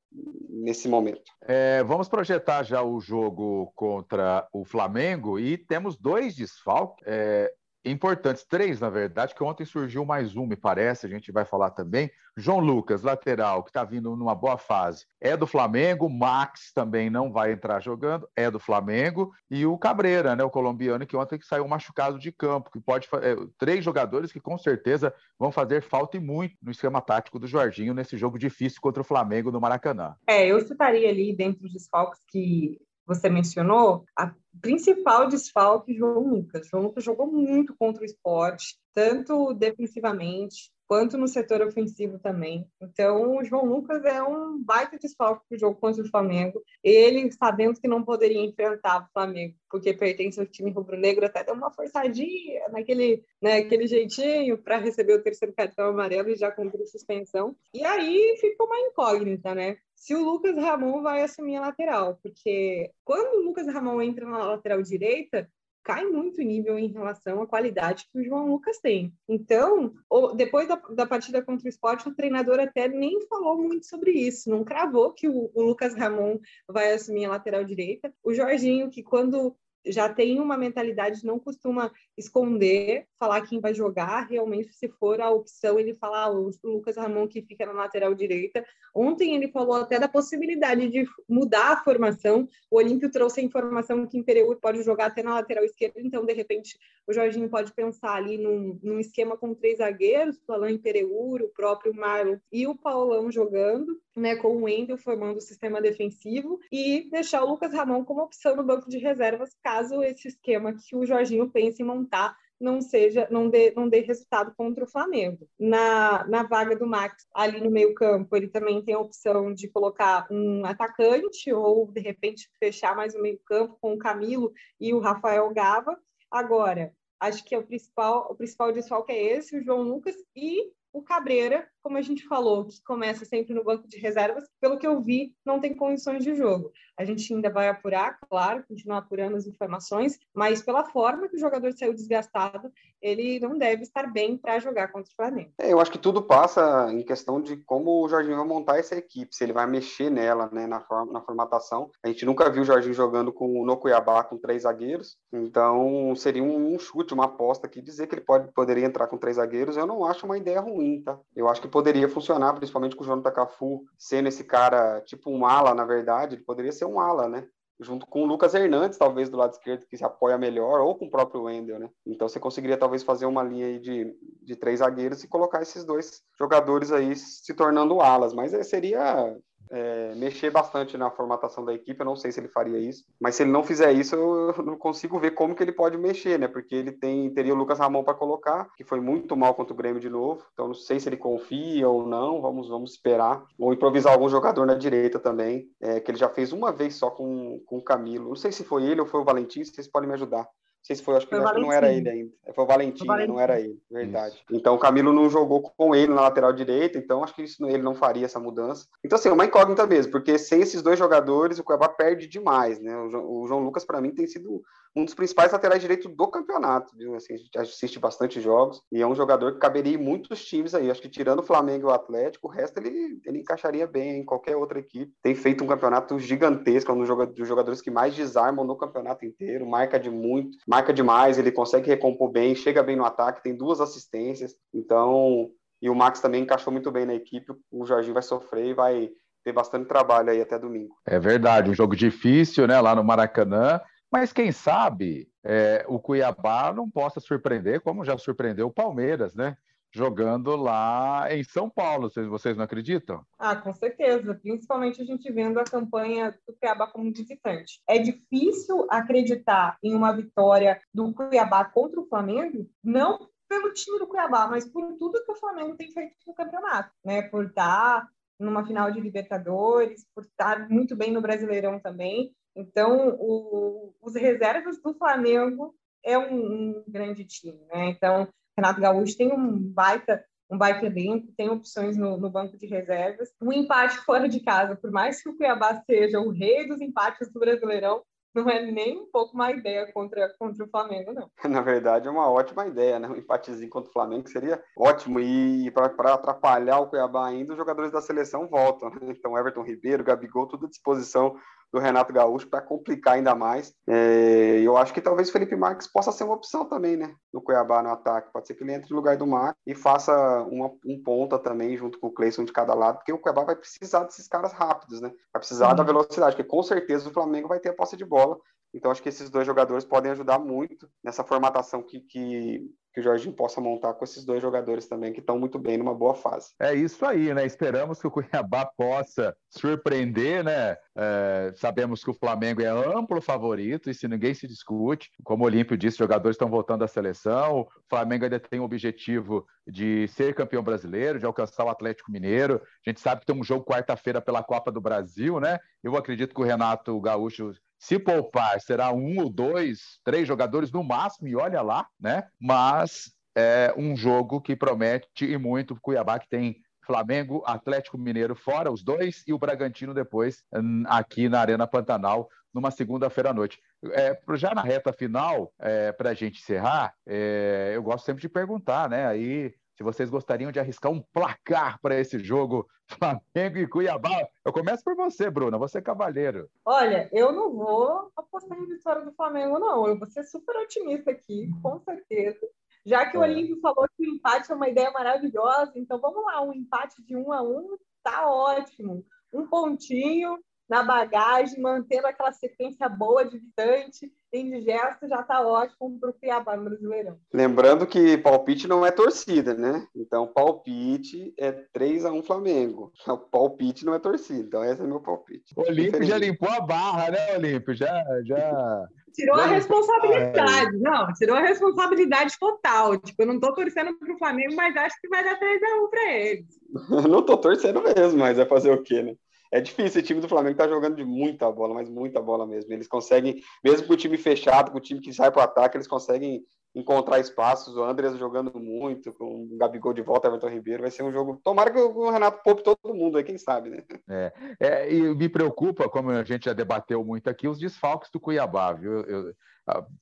nesse 0.49 0.89
momento. 0.89 1.31
É, 1.43 1.83
vamos 1.85 2.09
projetar 2.09 2.63
já 2.63 2.83
o 2.83 3.01
jogo 3.01 3.71
contra 3.75 4.49
o 4.53 4.65
Flamengo 4.65 5.39
e 5.39 5.59
temos 5.59 5.97
dois 5.97 6.35
desfalques. 6.35 7.05
É, 7.07 7.53
importantes, 7.85 8.45
três 8.45 8.81
na 8.81 8.89
verdade, 8.89 9.35
que 9.35 9.43
ontem 9.43 9.65
surgiu 9.65 10.05
mais 10.05 10.37
um, 10.37 10.47
me 10.47 10.57
parece, 10.57 11.07
a 11.07 11.09
gente 11.09 11.33
vai 11.33 11.45
falar 11.45 11.71
também. 11.71 12.11
João 12.37 12.61
Lucas, 12.61 13.03
lateral, 13.03 13.63
que 13.63 13.71
está 13.71 13.85
vindo 13.85 14.17
numa 14.17 14.35
boa 14.35 14.57
fase, 14.57 15.07
é 15.21 15.37
do 15.37 15.47
Flamengo. 15.47 16.09
Max 16.09 16.73
também 16.73 17.11
não 17.11 17.31
vai 17.31 17.53
entrar 17.53 17.81
jogando, 17.81 18.27
é 18.35 18.51
do 18.51 18.59
Flamengo. 18.59 19.33
E 19.51 19.67
o 19.67 19.77
Cabreira, 19.77 20.35
né, 20.35 20.43
o 20.43 20.51
colombiano, 20.51 21.07
que 21.07 21.17
ontem 21.17 21.39
saiu 21.43 21.69
machucado 21.69 22.19
de 22.19 22.33
campo, 22.33 22.71
que 22.71 22.81
pode 22.81 23.07
é, 23.21 23.37
três 23.59 23.85
jogadores 23.85 24.33
que 24.33 24.41
com 24.41 24.57
certeza 24.57 25.13
vão 25.39 25.53
fazer 25.53 25.83
falta 25.83 26.17
e 26.17 26.21
muito 26.21 26.57
no 26.63 26.71
esquema 26.71 27.03
tático 27.03 27.39
do 27.39 27.47
Jorginho 27.47 27.93
nesse 27.93 28.17
jogo 28.17 28.39
difícil 28.39 28.81
contra 28.81 29.03
o 29.03 29.05
Flamengo 29.05 29.53
no 29.53 29.61
Maracanã. 29.61 30.15
É, 30.27 30.47
eu 30.47 30.61
citaria 30.61 31.11
ali 31.11 31.37
dentro 31.37 31.63
dos 31.63 31.73
desfalques 31.73 32.21
que 32.29 32.81
você 33.07 33.29
mencionou, 33.29 34.05
a 34.17 34.33
principal 34.61 35.29
desfalque 35.29 35.95
João 35.95 36.29
Lucas. 36.29 36.69
João 36.69 36.85
Lucas 36.85 37.05
jogou 37.05 37.27
muito 37.27 37.75
contra 37.79 38.03
o 38.03 38.07
esporte, 38.07 38.77
tanto 38.95 39.53
defensivamente 39.55 40.71
quanto 40.93 41.17
no 41.17 41.27
setor 41.27 41.63
ofensivo 41.63 42.19
também. 42.19 42.67
Então, 42.79 43.39
o 43.39 43.43
João 43.43 43.65
Lucas 43.65 44.05
é 44.05 44.23
um 44.23 44.63
baita 44.63 44.99
desfalque 44.99 45.43
para 45.49 45.57
o 45.57 45.59
jogo 45.59 45.81
contra 45.81 46.03
o 46.03 46.09
Flamengo. 46.09 46.63
Ele, 46.85 47.33
sabendo 47.33 47.81
que 47.81 47.89
não 47.89 48.05
poderia 48.05 48.45
enfrentar 48.45 49.03
o 49.03 49.11
Flamengo, 49.11 49.55
porque 49.71 49.95
pertence 49.95 50.39
ao 50.39 50.45
time 50.45 50.71
rubro-negro, 50.71 51.25
até 51.25 51.43
deu 51.43 51.55
uma 51.55 51.73
forçadinha 51.73 52.69
naquele, 52.69 53.25
né, 53.41 53.57
aquele 53.61 53.87
jeitinho 53.87 54.59
para 54.59 54.77
receber 54.77 55.15
o 55.15 55.23
terceiro 55.23 55.55
cartão 55.55 55.87
amarelo 55.89 56.29
e 56.29 56.37
já 56.37 56.51
cumpriu 56.51 56.87
suspensão. 56.87 57.57
E 57.73 57.83
aí 57.83 58.37
ficou 58.39 58.67
uma 58.67 58.79
incógnita, 58.79 59.55
né? 59.55 59.79
Se 60.03 60.17
o 60.17 60.25
Lucas 60.25 60.57
Ramon 60.57 61.01
vai 61.01 61.23
assumir 61.23 61.55
a 61.55 61.61
lateral, 61.61 62.19
porque 62.21 62.91
quando 63.05 63.37
o 63.39 63.45
Lucas 63.45 63.69
Ramon 63.69 64.03
entra 64.03 64.27
na 64.27 64.39
lateral 64.39 64.83
direita, 64.83 65.49
cai 65.85 66.05
muito 66.05 66.41
o 66.41 66.45
nível 66.45 66.77
em 66.77 66.89
relação 66.89 67.41
à 67.41 67.47
qualidade 67.47 68.09
que 68.11 68.19
o 68.19 68.25
João 68.25 68.49
Lucas 68.49 68.81
tem. 68.81 69.15
Então, 69.29 69.95
depois 70.35 70.67
da, 70.67 70.75
da 70.75 71.07
partida 71.07 71.41
contra 71.41 71.67
o 71.67 71.69
esporte, 71.69 72.09
o 72.09 72.15
treinador 72.17 72.59
até 72.59 72.89
nem 72.89 73.21
falou 73.29 73.57
muito 73.57 73.87
sobre 73.87 74.11
isso, 74.11 74.51
não 74.51 74.65
cravou 74.65 75.13
que 75.13 75.29
o, 75.29 75.53
o 75.55 75.63
Lucas 75.63 75.95
Ramon 75.95 76.41
vai 76.67 76.93
assumir 76.93 77.27
a 77.27 77.31
lateral 77.31 77.63
direita. 77.63 78.13
O 78.25 78.35
Jorginho, 78.35 78.91
que 78.91 79.05
quando 79.05 79.57
já 79.85 80.09
tem 80.09 80.41
uma 80.41 80.57
mentalidade, 80.57 81.25
não 81.25 81.39
costuma 81.39 81.91
esconder, 82.17 83.07
falar 83.19 83.41
quem 83.43 83.61
vai 83.61 83.75
jogar, 83.75 84.29
realmente, 84.29 84.73
se 84.73 84.89
for 84.89 85.21
a 85.21 85.31
opção, 85.31 85.79
ele 85.79 85.95
fala 85.95 86.25
ah, 86.25 86.31
o 86.31 86.51
Lucas 86.63 86.97
Ramon 86.97 87.27
que 87.27 87.43
fica 87.43 87.67
na 87.67 87.73
lateral 87.73 88.15
direita. 88.15 88.65
Ontem 88.95 89.35
ele 89.35 89.49
falou 89.49 89.75
até 89.75 89.99
da 89.99 90.09
possibilidade 90.09 90.89
de 90.89 91.07
mudar 91.29 91.73
a 91.73 91.83
formação, 91.83 92.49
o 92.71 92.77
Olímpio 92.77 93.11
trouxe 93.11 93.41
a 93.41 93.45
informação 93.45 94.07
que 94.07 94.19
Imperiur 94.19 94.57
pode 94.61 94.83
jogar 94.83 95.07
até 95.07 95.23
na 95.23 95.35
lateral 95.35 95.65
esquerda, 95.65 96.01
então, 96.01 96.25
de 96.25 96.33
repente, 96.33 96.79
o 97.07 97.13
Jorginho 97.13 97.49
pode 97.49 97.73
pensar 97.73 98.15
ali 98.15 98.39
num, 98.39 98.79
num 98.83 99.01
esquema 99.01 99.37
com 99.37 99.55
três 99.55 99.79
zagueiros, 99.79 100.41
o 100.47 100.53
Alain 100.53 100.75
Imperiur, 100.75 101.43
o 101.43 101.49
próprio 101.49 101.95
Marlon 101.95 102.37
e 102.51 102.67
o 102.67 102.77
Paulão 102.77 103.31
jogando, 103.31 104.01
né, 104.15 104.37
com 104.37 104.49
o 104.49 104.63
Wendel 104.63 104.99
formando 104.99 105.39
o 105.39 105.41
sistema 105.41 105.81
defensivo 105.81 106.59
e 106.71 107.09
deixar 107.11 107.43
o 107.43 107.49
Lucas 107.49 107.73
Ramon 107.73 108.05
como 108.05 108.23
opção 108.23 108.55
no 108.57 108.65
banco 108.65 108.89
de 108.89 108.99
reservas, 108.99 109.57
caso 109.63 110.03
esse 110.03 110.29
esquema 110.29 110.75
que 110.75 110.95
o 110.95 111.07
Jorginho 111.07 111.51
pense 111.51 111.83
em 111.83 111.87
montar 111.87 112.37
não 112.63 112.81
seja, 112.81 113.27
não 113.29 113.51
dê, 113.51 113.73
não 113.75 113.89
dê 113.89 114.01
resultado 114.01 114.55
contra 114.57 114.85
o 114.85 114.89
Flamengo. 114.89 115.49
Na, 115.59 116.25
na 116.29 116.45
vaga 116.45 116.77
do 116.77 116.87
Max, 116.87 117.27
ali 117.35 117.61
no 117.61 117.71
meio 117.71 117.93
campo, 117.93 118.37
ele 118.37 118.47
também 118.47 118.81
tem 118.83 118.95
a 118.95 119.01
opção 119.01 119.53
de 119.53 119.69
colocar 119.69 120.29
um 120.31 120.65
atacante 120.65 121.53
ou, 121.53 121.91
de 121.91 122.01
repente, 122.01 122.49
fechar 122.61 122.95
mais 122.95 123.15
o 123.17 123.21
meio 123.21 123.41
campo 123.45 123.77
com 123.81 123.95
o 123.95 123.99
Camilo 123.99 124.53
e 124.81 124.95
o 124.95 125.01
Rafael 125.01 125.53
Gava. 125.53 125.99
Agora, 126.31 126.95
acho 127.19 127.45
que 127.45 127.55
é 127.55 127.59
o 127.59 127.67
principal, 127.67 128.29
o 128.31 128.37
principal 128.37 128.71
desfalque 128.71 129.11
é 129.11 129.37
esse, 129.37 129.59
o 129.59 129.65
João 129.65 129.83
Lucas, 129.83 130.15
e 130.37 130.71
o 130.93 131.03
Cabreira, 131.03 131.69
como 131.83 131.99
a 131.99 132.03
gente 132.03 132.27
falou, 132.27 132.67
que 132.67 132.83
começa 132.85 133.25
sempre 133.25 133.55
no 133.55 133.65
banco 133.65 133.89
de 133.89 133.99
reservas, 133.99 134.45
pelo 134.61 134.79
que 134.79 134.87
eu 134.87 135.01
vi, 135.03 135.35
não 135.45 135.61
tem 135.61 135.75
condições 135.75 136.23
de 136.23 136.35
jogo. 136.35 136.73
A 136.97 137.05
gente 137.05 137.33
ainda 137.33 137.51
vai 137.51 137.69
apurar, 137.69 138.19
claro, 138.29 138.65
continuar 138.69 138.99
apurando 138.99 139.37
as 139.37 139.47
informações, 139.47 140.19
mas 140.35 140.63
pela 140.63 140.85
forma 140.85 141.29
que 141.29 141.37
o 141.37 141.41
jogador 141.41 141.73
saiu 141.73 141.95
desgastado, 141.95 142.71
ele 143.01 143.41
não 143.41 143.59
deve 143.59 143.83
estar 143.83 144.13
bem 144.13 144.37
para 144.37 144.61
jogar 144.61 144.93
contra 144.93 145.11
o 145.11 145.17
Flamengo. 145.17 145.51
É, 145.59 145.73
eu 145.73 145.81
acho 145.81 145.91
que 145.91 145.99
tudo 145.99 146.23
passa 146.23 146.89
em 146.93 147.03
questão 147.03 147.41
de 147.41 147.57
como 147.57 148.03
o 148.03 148.09
Jorginho 148.09 148.37
vai 148.37 148.47
montar 148.47 148.79
essa 148.79 148.95
equipe, 148.95 149.35
se 149.35 149.43
ele 149.43 149.53
vai 149.53 149.67
mexer 149.67 150.11
nela, 150.11 150.49
né, 150.53 150.67
na, 150.67 150.81
forma, 150.81 151.13
na 151.13 151.21
formatação. 151.21 151.91
A 152.05 152.09
gente 152.09 152.25
nunca 152.25 152.49
viu 152.49 152.63
o 152.63 152.65
Jorginho 152.65 152.95
jogando 152.95 153.33
com, 153.33 153.65
no 153.65 153.77
Cuiabá 153.77 154.23
com 154.23 154.39
três 154.39 154.63
zagueiros, 154.63 155.17
então 155.33 156.15
seria 156.15 156.43
um, 156.43 156.75
um 156.75 156.79
chute, 156.79 157.15
uma 157.15 157.25
aposta 157.25 157.67
aqui, 157.67 157.83
dizer 157.83 158.07
que 158.07 158.15
ele 158.15 158.23
pode, 158.23 158.53
poderia 158.53 158.87
entrar 158.87 159.09
com 159.09 159.19
três 159.19 159.37
zagueiros, 159.37 159.77
eu 159.77 159.87
não 159.87 160.05
acho 160.05 160.25
uma 160.25 160.39
ideia 160.39 160.61
ruim, 160.61 161.03
tá? 161.03 161.19
Eu 161.35 161.49
acho 161.49 161.61
que 161.61 161.69
poderia 161.73 162.09
funcionar, 162.09 162.55
principalmente 162.55 162.95
com 162.95 163.03
o 163.03 163.07
Jonathan 163.07 163.33
Cafu 163.33 163.85
sendo 163.99 164.29
esse 164.29 164.45
cara, 164.45 165.01
tipo 165.01 165.29
um 165.29 165.45
ala, 165.45 165.75
na 165.75 165.85
verdade, 165.85 166.37
ele 166.37 166.45
poderia 166.45 166.71
ser 166.71 166.85
um 166.85 167.01
ala, 167.01 167.29
né? 167.29 167.49
junto 167.83 168.07
com 168.07 168.23
o 168.23 168.27
Lucas 168.27 168.55
Hernandes, 168.55 168.99
talvez 168.99 169.29
do 169.29 169.37
lado 169.37 169.53
esquerdo, 169.53 169.87
que 169.87 169.97
se 169.97 170.05
apoia 170.05 170.39
melhor, 170.39 170.81
ou 170.81 170.95
com 170.95 171.07
o 171.07 171.11
próprio 171.11 171.43
Wendel, 171.43 171.79
né? 171.79 171.91
Então 172.07 172.29
você 172.29 172.39
conseguiria 172.39 172.77
talvez 172.77 173.03
fazer 173.03 173.27
uma 173.27 173.43
linha 173.43 173.79
de, 173.79 174.15
de 174.43 174.57
três 174.57 174.79
zagueiros 174.79 175.23
e 175.25 175.29
colocar 175.29 175.61
esses 175.63 175.85
dois 175.85 176.23
jogadores 176.39 176.93
aí 176.93 177.15
se 177.17 177.53
tornando 177.55 178.01
alas, 178.01 178.33
mas 178.33 178.53
seria 178.67 179.37
é, 179.73 180.15
mexer 180.15 180.51
bastante 180.51 180.97
na 180.99 181.11
formatação 181.11 181.65
da 181.65 181.73
equipe. 181.73 181.99
Eu 182.01 182.07
não 182.07 182.15
sei 182.15 182.31
se 182.31 182.39
ele 182.39 182.49
faria 182.49 182.79
isso, 182.79 183.05
mas 183.19 183.35
se 183.35 183.43
ele 183.43 183.51
não 183.51 183.65
fizer 183.65 183.91
isso, 183.93 184.15
eu 184.15 184.55
não 184.63 184.77
consigo 184.77 185.19
ver 185.19 185.33
como 185.33 185.55
que 185.55 185.63
ele 185.63 185.73
pode 185.73 185.97
mexer, 185.97 186.39
né? 186.39 186.47
Porque 186.47 186.75
ele 186.75 186.93
tem 186.93 187.33
teria 187.33 187.55
o 187.55 187.57
Lucas 187.57 187.79
Ramon 187.79 188.05
para 188.05 188.15
colocar, 188.15 188.69
que 188.77 188.85
foi 188.85 189.01
muito 189.01 189.37
mal 189.37 189.55
contra 189.55 189.73
o 189.73 189.77
Grêmio 189.77 190.01
de 190.01 190.11
novo. 190.11 190.45
Então 190.53 190.69
não 190.69 190.75
sei 190.75 191.01
se 191.01 191.09
ele 191.09 191.17
confia 191.17 191.89
ou 191.89 192.07
não. 192.07 192.41
Vamos 192.41 192.69
vamos 192.69 192.93
esperar 192.93 193.45
ou 193.59 193.73
improvisar 193.73 194.13
algum 194.13 194.29
jogador 194.29 194.67
na 194.67 194.75
direita 194.75 195.19
também, 195.19 195.69
é, 195.81 196.01
que 196.01 196.11
ele 196.11 196.19
já 196.19 196.29
fez 196.29 196.53
uma 196.53 196.71
vez 196.71 196.95
só 196.95 197.11
com, 197.11 197.61
com 197.67 197.79
o 197.79 197.83
Camilo. 197.83 198.29
Não 198.29 198.37
sei 198.37 198.53
se 198.53 198.65
foi 198.65 198.85
ele 198.85 199.01
ou 199.01 199.07
foi 199.07 199.21
o 199.21 199.25
Valentim. 199.25 199.65
Vocês 199.65 199.89
podem 199.89 200.09
me 200.09 200.15
ajudar. 200.15 200.47
Não 200.83 200.87
sei 200.87 200.97
se 200.97 201.03
foi, 201.05 201.17
acho 201.17 201.29
que, 201.29 201.35
acho 201.37 201.55
que 201.55 201.61
não 201.61 201.73
era 201.73 201.93
ele 201.93 202.09
ainda. 202.09 202.33
Foi 202.53 202.65
o 202.65 202.67
Valentim, 202.67 203.07
foi 203.07 203.25
não 203.25 203.39
era 203.39 203.61
ele, 203.61 203.81
verdade. 203.89 204.35
Isso. 204.35 204.45
Então 204.51 204.75
o 204.75 204.79
Camilo 204.81 205.13
não 205.13 205.31
jogou 205.31 205.63
com 205.63 205.95
ele 205.95 206.13
na 206.13 206.23
lateral 206.23 206.53
direita, 206.53 206.99
então 206.99 207.23
acho 207.23 207.37
que 207.37 207.43
isso, 207.43 207.65
ele 207.69 207.85
não 207.85 207.95
faria 207.95 208.25
essa 208.25 208.41
mudança. 208.41 208.89
Então, 209.05 209.17
assim, 209.17 209.29
é 209.29 209.33
uma 209.33 209.45
incógnita 209.45 209.87
mesmo, 209.87 210.11
porque 210.11 210.37
sem 210.39 210.61
esses 210.61 210.83
dois 210.83 210.99
jogadores, 210.99 211.61
o 211.61 211.63
Cuiabá 211.63 211.89
perde 211.89 212.27
demais, 212.27 212.81
né? 212.81 212.99
O 212.99 213.09
João, 213.09 213.31
o 213.31 213.47
João 213.47 213.61
Lucas, 213.61 213.85
para 213.85 214.01
mim, 214.01 214.11
tem 214.11 214.27
sido 214.27 214.61
um 214.95 215.05
dos 215.05 215.15
principais 215.15 215.53
laterais 215.53 215.81
direitos 215.81 216.15
do 216.15 216.29
campeonato, 216.29 216.97
viu? 216.97 217.15
Assim, 217.15 217.35
a 217.35 217.37
gente 217.37 217.59
assiste 217.59 217.99
bastante 217.99 218.41
jogos 218.41 218.83
e 218.93 219.01
é 219.01 219.07
um 219.07 219.15
jogador 219.15 219.53
que 219.53 219.59
caberia 219.59 219.95
em 219.95 220.03
muitos 220.03 220.45
times 220.45 220.75
aí. 220.75 220.91
Acho 220.91 221.01
que 221.01 221.09
tirando 221.09 221.41
o 221.41 221.45
Flamengo 221.45 221.89
e 221.89 221.91
o 221.91 221.95
Atlético, 221.95 222.49
o 222.49 222.51
resto 222.51 222.79
ele, 222.79 223.21
ele 223.25 223.39
encaixaria 223.39 223.87
bem 223.87 224.21
em 224.21 224.25
qualquer 224.25 224.57
outra 224.57 224.79
equipe. 224.79 225.13
Tem 225.23 225.35
feito 225.35 225.65
um 225.65 225.67
campeonato 225.67 226.19
gigantesco, 226.19 226.91
é 226.91 226.95
um 226.95 227.27
dos 227.27 227.49
jogadores 227.49 227.81
que 227.81 227.91
mais 227.91 228.15
desarmam 228.15 228.67
no 228.67 228.77
campeonato 228.77 229.25
inteiro, 229.25 229.67
marca 229.67 229.99
de 229.99 230.11
muito, 230.11 230.59
marca 230.67 230.93
demais, 230.93 231.39
ele 231.39 231.51
consegue 231.51 231.89
recompor 231.89 232.31
bem, 232.31 232.55
chega 232.55 232.83
bem 232.83 232.97
no 232.97 233.05
ataque, 233.05 233.43
tem 233.43 233.57
duas 233.57 233.81
assistências. 233.81 234.55
Então, 234.75 235.51
e 235.81 235.89
o 235.89 235.95
Max 235.95 236.21
também 236.21 236.43
encaixou 236.43 236.73
muito 236.73 236.91
bem 236.93 237.07
na 237.07 237.15
equipe. 237.15 237.53
O 237.71 237.85
Jorginho 237.85 238.15
vai 238.15 238.23
sofrer 238.23 238.67
e 238.67 238.75
vai 238.75 239.11
ter 239.45 239.53
bastante 239.53 239.89
trabalho 239.89 240.31
aí 240.31 240.41
até 240.41 240.59
domingo. 240.59 240.95
É 241.05 241.19
verdade, 241.19 241.71
um 241.71 241.75
jogo 241.75 241.97
difícil, 241.97 242.67
né, 242.67 242.81
lá 242.81 242.95
no 242.95 243.03
Maracanã. 243.03 243.81
Mas 244.13 244.31
quem 244.31 244.53
sabe 244.53 245.27
é, 245.43 245.87
o 245.89 245.99
Cuiabá 245.99 246.71
não 246.71 246.89
possa 246.89 247.19
surpreender, 247.19 247.81
como 247.81 248.05
já 248.05 248.19
surpreendeu 248.19 248.67
o 248.67 248.73
Palmeiras, 248.73 249.35
né? 249.35 249.57
Jogando 249.91 250.55
lá 250.55 251.27
em 251.31 251.43
São 251.43 251.69
Paulo, 251.69 252.11
vocês, 252.11 252.27
vocês 252.27 252.57
não 252.57 252.65
acreditam? 252.65 253.25
Ah, 253.39 253.57
com 253.57 253.73
certeza. 253.73 254.35
Principalmente 254.35 255.01
a 255.01 255.05
gente 255.05 255.31
vendo 255.33 255.59
a 255.59 255.65
campanha 255.65 256.31
do 256.47 256.55
Cuiabá 256.55 256.87
como 256.89 257.13
visitante. 257.13 257.81
É 257.89 257.99
difícil 257.99 258.87
acreditar 258.91 259.79
em 259.83 259.95
uma 259.95 260.13
vitória 260.13 260.79
do 260.93 261.13
Cuiabá 261.15 261.65
contra 261.65 262.01
o 262.01 262.07
Flamengo, 262.07 262.69
não 262.85 263.29
pelo 263.49 263.73
time 263.73 263.99
do 263.99 264.07
Cuiabá, 264.07 264.47
mas 264.47 264.67
por 264.67 264.95
tudo 264.99 265.25
que 265.25 265.33
o 265.33 265.37
Flamengo 265.37 265.77
tem 265.77 265.91
feito 265.91 266.17
no 266.27 266.35
campeonato, 266.35 266.91
né? 267.05 267.23
Por 267.23 267.47
estar 267.47 268.07
numa 268.39 268.67
final 268.67 268.91
de 268.91 269.01
Libertadores, 269.01 270.07
por 270.15 270.25
estar 270.25 270.69
muito 270.69 270.97
bem 270.97 271.13
no 271.13 271.21
Brasileirão 271.21 271.79
também. 271.79 272.35
Então, 272.55 273.17
o, 273.19 273.95
os 274.03 274.15
reservas 274.15 274.81
do 274.83 274.95
Flamengo 274.95 275.75
é 276.05 276.19
um, 276.19 276.79
um, 276.79 276.85
grande 276.87 277.25
time, 277.25 277.65
né? 277.67 277.91
Então, 277.91 278.29
Renato 278.57 278.81
Gaúcho 278.81 279.17
tem 279.17 279.33
um 279.33 279.59
baita 279.59 280.25
um 280.51 280.59
baita 280.59 280.85
elenco, 280.85 281.33
tem 281.35 281.49
opções 281.49 281.97
no, 281.97 282.19
no, 282.19 282.29
banco 282.29 282.59
de 282.59 282.67
reservas. 282.67 283.31
Um 283.41 283.51
empate 283.51 283.97
fora 284.01 284.29
de 284.29 284.39
casa, 284.41 284.77
por 284.77 284.91
mais 284.91 285.23
que 285.23 285.31
o 285.31 285.35
Cuiabá 285.35 285.83
seja 285.87 286.21
o 286.21 286.29
rei 286.29 286.69
dos 286.69 286.79
empates 286.79 287.33
do 287.33 287.41
Brasileirão, 287.41 288.03
não 288.35 288.49
é 288.49 288.63
nem 288.63 288.99
um 288.99 289.07
pouco 289.11 289.35
uma 289.35 289.51
ideia 289.51 289.91
contra, 289.93 290.29
contra 290.39 290.65
o 290.65 290.69
Flamengo, 290.69 291.13
não. 291.13 291.31
Na 291.49 291.61
verdade, 291.61 292.09
é 292.09 292.11
uma 292.11 292.31
ótima 292.31 292.67
ideia, 292.67 292.99
né? 292.99 293.09
Um 293.09 293.17
empatezinho 293.17 293.71
contra 293.71 293.91
o 293.91 293.93
Flamengo 293.93 294.29
seria 294.29 294.63
ótimo. 294.77 295.21
E 295.21 295.71
para 295.71 296.15
atrapalhar 296.15 296.81
o 296.81 296.89
Cuiabá 296.89 297.29
ainda, 297.29 297.53
os 297.53 297.59
jogadores 297.59 297.91
da 297.91 298.01
seleção 298.01 298.49
voltam. 298.49 298.91
Né? 298.91 298.99
Então, 299.11 299.37
Everton 299.37 299.63
Ribeiro, 299.63 300.05
Gabigol, 300.05 300.47
tudo 300.47 300.67
à 300.67 300.69
disposição 300.69 301.37
do 301.73 301.81
Renato 301.81 302.13
Gaúcho 302.13 302.49
para 302.49 302.61
complicar 302.61 303.15
ainda 303.15 303.35
mais. 303.35 303.73
É, 303.89 304.61
eu 304.61 304.77
acho 304.77 304.93
que 304.93 305.01
talvez 305.01 305.29
o 305.29 305.33
Felipe 305.33 305.57
Marques 305.57 305.87
possa 305.87 306.13
ser 306.13 306.25
uma 306.25 306.35
opção 306.35 306.67
também, 306.67 306.97
né? 306.97 307.15
No 307.33 307.41
Cuiabá 307.41 307.83
no 307.83 307.91
ataque. 307.91 308.33
Pode 308.33 308.47
ser 308.47 308.55
que 308.55 308.63
ele 308.63 308.75
entre 308.75 308.91
no 308.91 308.97
lugar 308.97 309.17
do 309.17 309.27
Marques 309.27 309.61
e 309.67 309.75
faça 309.75 310.13
uma, 310.51 310.71
um 310.85 311.03
ponta 311.03 311.39
também 311.39 311.77
junto 311.77 311.99
com 311.99 312.09
o 312.09 312.13
Cleison 312.13 312.45
de 312.45 312.53
cada 312.53 312.75
lado, 312.75 312.97
porque 312.99 313.13
o 313.13 313.19
Cuiabá 313.19 313.45
vai 313.45 313.57
precisar 313.57 314.05
desses 314.05 314.29
caras 314.29 314.53
rápidos, 314.53 315.01
né? 315.01 315.09
Vai 315.33 315.41
precisar 315.41 315.71
uhum. 315.71 315.77
da 315.77 315.83
velocidade, 315.83 316.37
porque 316.37 316.49
com 316.49 316.63
certeza 316.63 317.09
o 317.09 317.13
Flamengo 317.13 317.49
vai 317.49 317.59
ter 317.59 317.71
a 317.71 317.75
posse 317.75 317.97
de 317.97 318.05
bola. 318.05 318.37
Então, 318.75 318.91
acho 318.91 319.03
que 319.03 319.09
esses 319.09 319.29
dois 319.29 319.47
jogadores 319.47 319.85
podem 319.85 320.13
ajudar 320.13 320.39
muito 320.39 320.89
nessa 321.05 321.23
formatação 321.23 321.83
que, 321.83 322.01
que, 322.01 322.71
que 322.93 323.01
o 323.01 323.03
Jorginho 323.03 323.35
possa 323.35 323.61
montar 323.61 323.95
com 323.95 324.05
esses 324.05 324.25
dois 324.25 324.43
jogadores 324.43 324.87
também, 324.87 325.13
que 325.13 325.21
estão 325.21 325.39
muito 325.39 325.59
bem 325.59 325.79
numa 325.79 325.95
boa 325.95 326.15
fase. 326.15 326.51
É 326.61 326.75
isso 326.75 327.05
aí, 327.05 327.33
né? 327.33 327.47
Esperamos 327.47 328.01
que 328.01 328.07
o 328.07 328.11
Cuiabá 328.11 328.67
possa 328.67 329.35
surpreender, 329.49 330.45
né? 330.45 330.77
É, 330.97 331.53
sabemos 331.57 332.05
que 332.05 332.11
o 332.11 332.15
Flamengo 332.15 332.61
é 332.61 332.67
amplo 332.67 333.21
favorito, 333.21 333.89
e 333.89 333.95
se 333.95 334.07
ninguém 334.07 334.35
se 334.35 334.47
discute, 334.47 335.11
como 335.25 335.45
o 335.45 335.47
Olímpio 335.47 335.77
disse, 335.77 335.95
os 335.95 335.99
jogadores 335.99 336.35
estão 336.35 336.51
voltando 336.51 336.85
à 336.85 336.89
seleção, 336.89 337.61
o 337.61 337.69
Flamengo 337.89 338.25
ainda 338.25 338.39
tem 338.39 338.61
o 338.61 338.65
objetivo 338.65 339.47
de 339.67 340.07
ser 340.09 340.35
campeão 340.35 340.63
brasileiro, 340.63 341.19
de 341.19 341.25
alcançar 341.25 341.65
o 341.65 341.71
Atlético 341.71 342.13
Mineiro. 342.13 342.61
A 342.87 342.91
gente 342.91 343.01
sabe 343.01 343.21
que 343.21 343.27
tem 343.27 343.37
um 343.37 343.45
jogo 343.45 343.65
quarta-feira 343.65 344.21
pela 344.21 344.43
Copa 344.43 344.71
do 344.71 344.81
Brasil, 344.81 345.41
né? 345.41 345.59
Eu 345.83 345.97
acredito 345.97 346.35
que 346.35 346.41
o 346.41 346.45
Renato 346.45 347.01
Gaúcho 347.01 347.53
se 347.83 347.99
poupar, 347.99 348.61
será 348.61 348.93
um 348.93 349.19
ou 349.19 349.29
dois, 349.29 349.99
três 350.05 350.29
jogadores 350.29 350.71
no 350.71 350.85
máximo, 350.85 351.27
e 351.27 351.35
olha 351.35 351.61
lá, 351.63 351.89
né? 351.99 352.29
Mas 352.41 353.13
é 353.37 353.75
um 353.77 353.97
jogo 353.97 354.41
que 354.41 354.55
promete 354.55 355.25
e 355.25 355.37
muito. 355.37 355.77
Cuiabá 355.81 356.21
que 356.21 356.29
tem 356.29 356.63
Flamengo, 356.87 357.43
Atlético 357.45 357.99
Mineiro 357.99 358.37
fora, 358.37 358.71
os 358.71 358.85
dois, 358.85 359.25
e 359.27 359.33
o 359.33 359.39
Bragantino 359.39 359.93
depois 359.93 360.45
hum, 360.55 360.85
aqui 360.87 361.29
na 361.29 361.41
Arena 361.41 361.67
Pantanal, 361.67 362.29
numa 362.55 362.71
segunda-feira 362.71 363.31
à 363.31 363.35
noite. 363.35 363.61
É, 363.91 364.17
já 364.35 364.55
na 364.55 364.63
reta 364.63 364.93
final, 364.93 365.53
é, 365.59 365.91
para 365.91 366.11
a 366.11 366.15
gente 366.15 366.41
encerrar, 366.41 366.95
é, 367.05 367.73
eu 367.75 367.83
gosto 367.83 368.05
sempre 368.05 368.23
de 368.23 368.29
perguntar, 368.29 368.89
né? 368.89 369.09
Aí 369.09 369.53
se 369.75 369.83
vocês 369.83 370.11
gostariam 370.11 370.53
de 370.53 370.61
arriscar 370.61 370.93
um 370.93 371.03
placar 371.13 371.81
para 371.81 371.99
esse 371.99 372.19
jogo 372.19 372.67
Flamengo 372.99 373.59
e 373.59 373.67
Cuiabá. 373.67 374.29
Eu 374.45 374.53
começo 374.53 374.85
por 374.85 374.95
você, 374.95 375.31
Bruna, 375.31 375.59
você 375.59 375.79
é 375.79 375.83
cavalheiro. 375.83 376.49
Olha, 376.65 377.09
eu 377.13 377.33
não 377.33 377.53
vou 377.53 378.11
apostar 378.17 378.59
em 378.59 378.67
vitória 378.67 379.03
do 379.03 379.13
Flamengo, 379.13 379.59
não. 379.59 379.87
Eu 379.87 379.99
vou 379.99 380.09
ser 380.09 380.25
super 380.25 380.57
otimista 380.57 381.11
aqui, 381.11 381.51
com 381.63 381.79
certeza. 381.81 382.41
Já 382.85 383.09
que 383.09 383.17
é. 383.17 383.21
o 383.21 383.23
Olímpio 383.23 383.61
falou 383.61 383.87
que 383.97 384.09
o 384.09 384.15
empate 384.15 384.51
é 384.51 384.55
uma 384.55 384.69
ideia 384.69 384.91
maravilhosa, 384.91 385.73
então 385.77 386.01
vamos 386.01 386.25
lá, 386.25 386.43
um 386.43 386.53
empate 386.53 387.03
de 387.05 387.17
um 387.17 387.33
a 387.33 387.43
um 387.43 387.77
tá 388.03 388.29
ótimo. 388.29 389.05
Um 389.33 389.47
pontinho 389.47 390.39
na 390.73 390.83
bagagem, 390.83 391.61
mantendo 391.61 392.07
aquela 392.07 392.33
sequência 392.33 392.89
boa 392.89 393.27
de 393.27 393.37
visitante, 393.37 394.11
indigesto, 394.33 395.07
já 395.07 395.21
está 395.21 395.47
ótimo 395.47 396.01
para 396.01 396.09
o 396.09 396.13
Cuiabá 396.15 396.57
no 396.57 396.65
Brasileirão. 396.65 397.19
Lembrando 397.31 397.87
que 397.87 398.17
palpite 398.17 398.67
não 398.67 398.87
é 398.87 398.91
torcida, 398.91 399.53
né? 399.53 399.87
Então, 399.95 400.27
palpite 400.27 401.35
é 401.39 401.53
3 401.53 402.07
a 402.07 402.13
1 402.13 402.23
Flamengo. 402.23 402.91
O 403.07 403.19
palpite 403.19 403.85
não 403.85 403.93
é 403.93 403.99
torcida, 403.99 404.41
então 404.41 404.65
esse 404.65 404.81
é 404.81 404.87
meu 404.87 404.99
palpite. 404.99 405.53
O 405.55 405.61
Olímpio 405.61 406.03
já 406.05 406.17
limpou 406.17 406.49
a 406.49 406.63
barra, 406.63 407.11
né, 407.11 407.37
Olímpio? 407.37 407.75
Já, 407.75 408.03
já... 408.25 408.89
Tirou 409.13 409.37
a 409.39 409.45
responsabilidade, 409.45 410.79
não, 410.79 411.13
tirou 411.13 411.37
a 411.37 411.43
responsabilidade 411.43 412.35
total. 412.41 412.97
Tipo, 412.97 413.25
eu 413.25 413.27
não 413.27 413.35
estou 413.35 413.55
torcendo 413.55 413.95
para 413.99 414.15
o 414.15 414.17
Flamengo, 414.17 414.55
mas 414.57 414.75
acho 414.75 414.99
que 415.03 415.09
vai 415.09 415.23
dar 415.23 415.39
3 415.39 415.63
a 415.63 415.85
1 415.85 415.91
para 415.91 416.13
eles. 416.15 416.47
não 417.11 417.19
estou 417.19 417.37
torcendo 417.37 417.83
mesmo, 417.83 418.19
mas 418.19 418.39
é 418.39 418.47
fazer 418.47 418.71
o 418.71 418.83
quê, 418.83 419.03
né? 419.03 419.15
É 419.53 419.61
difícil. 419.61 420.01
O 420.01 420.05
time 420.05 420.21
do 420.21 420.29
Flamengo 420.29 420.57
tá 420.57 420.67
jogando 420.67 420.97
de 420.97 421.05
muita 421.05 421.51
bola, 421.53 421.75
mas 421.75 421.89
muita 421.89 422.21
bola 422.21 422.47
mesmo. 422.47 422.73
Eles 422.73 422.89
conseguem, 422.89 423.43
mesmo 423.63 423.87
com 423.87 423.93
o 423.93 423.97
time 423.97 424.17
fechado, 424.17 424.73
com 424.73 424.79
o 424.79 424.81
time 424.81 425.01
que 425.01 425.13
sai 425.13 425.31
para 425.31 425.43
o 425.43 425.45
ataque, 425.45 425.77
eles 425.77 425.87
conseguem 425.87 426.43
encontrar 426.75 427.21
espaços. 427.21 427.77
O 427.77 427.85
Andrés 427.85 428.17
jogando 428.17 428.59
muito, 428.59 429.13
com 429.13 429.45
o 429.45 429.59
Gabigol 429.59 429.93
de 429.93 430.01
volta, 430.01 430.27
Everton 430.27 430.49
Ribeiro. 430.49 430.83
Vai 430.83 430.91
ser 430.91 431.03
um 431.03 431.13
jogo. 431.13 431.39
Tomara 431.45 431.71
que 431.71 431.79
o 431.79 432.11
Renato 432.11 432.43
poupe 432.43 432.63
todo 432.63 432.95
mundo 432.95 433.19
aí, 433.19 433.25
quem 433.25 433.37
sabe, 433.37 433.69
né? 433.69 433.83
É, 434.09 434.33
é, 434.59 434.93
e 434.93 435.15
me 435.15 435.29
preocupa, 435.29 435.89
como 435.89 436.11
a 436.11 436.25
gente 436.25 436.47
já 436.47 436.55
debateu 436.55 437.05
muito 437.05 437.29
aqui, 437.29 437.47
os 437.47 437.59
desfalques 437.59 438.11
do 438.11 438.19
Cuiabá, 438.19 438.73
viu? 438.73 439.01
Eu, 439.03 439.27
eu, 439.27 439.35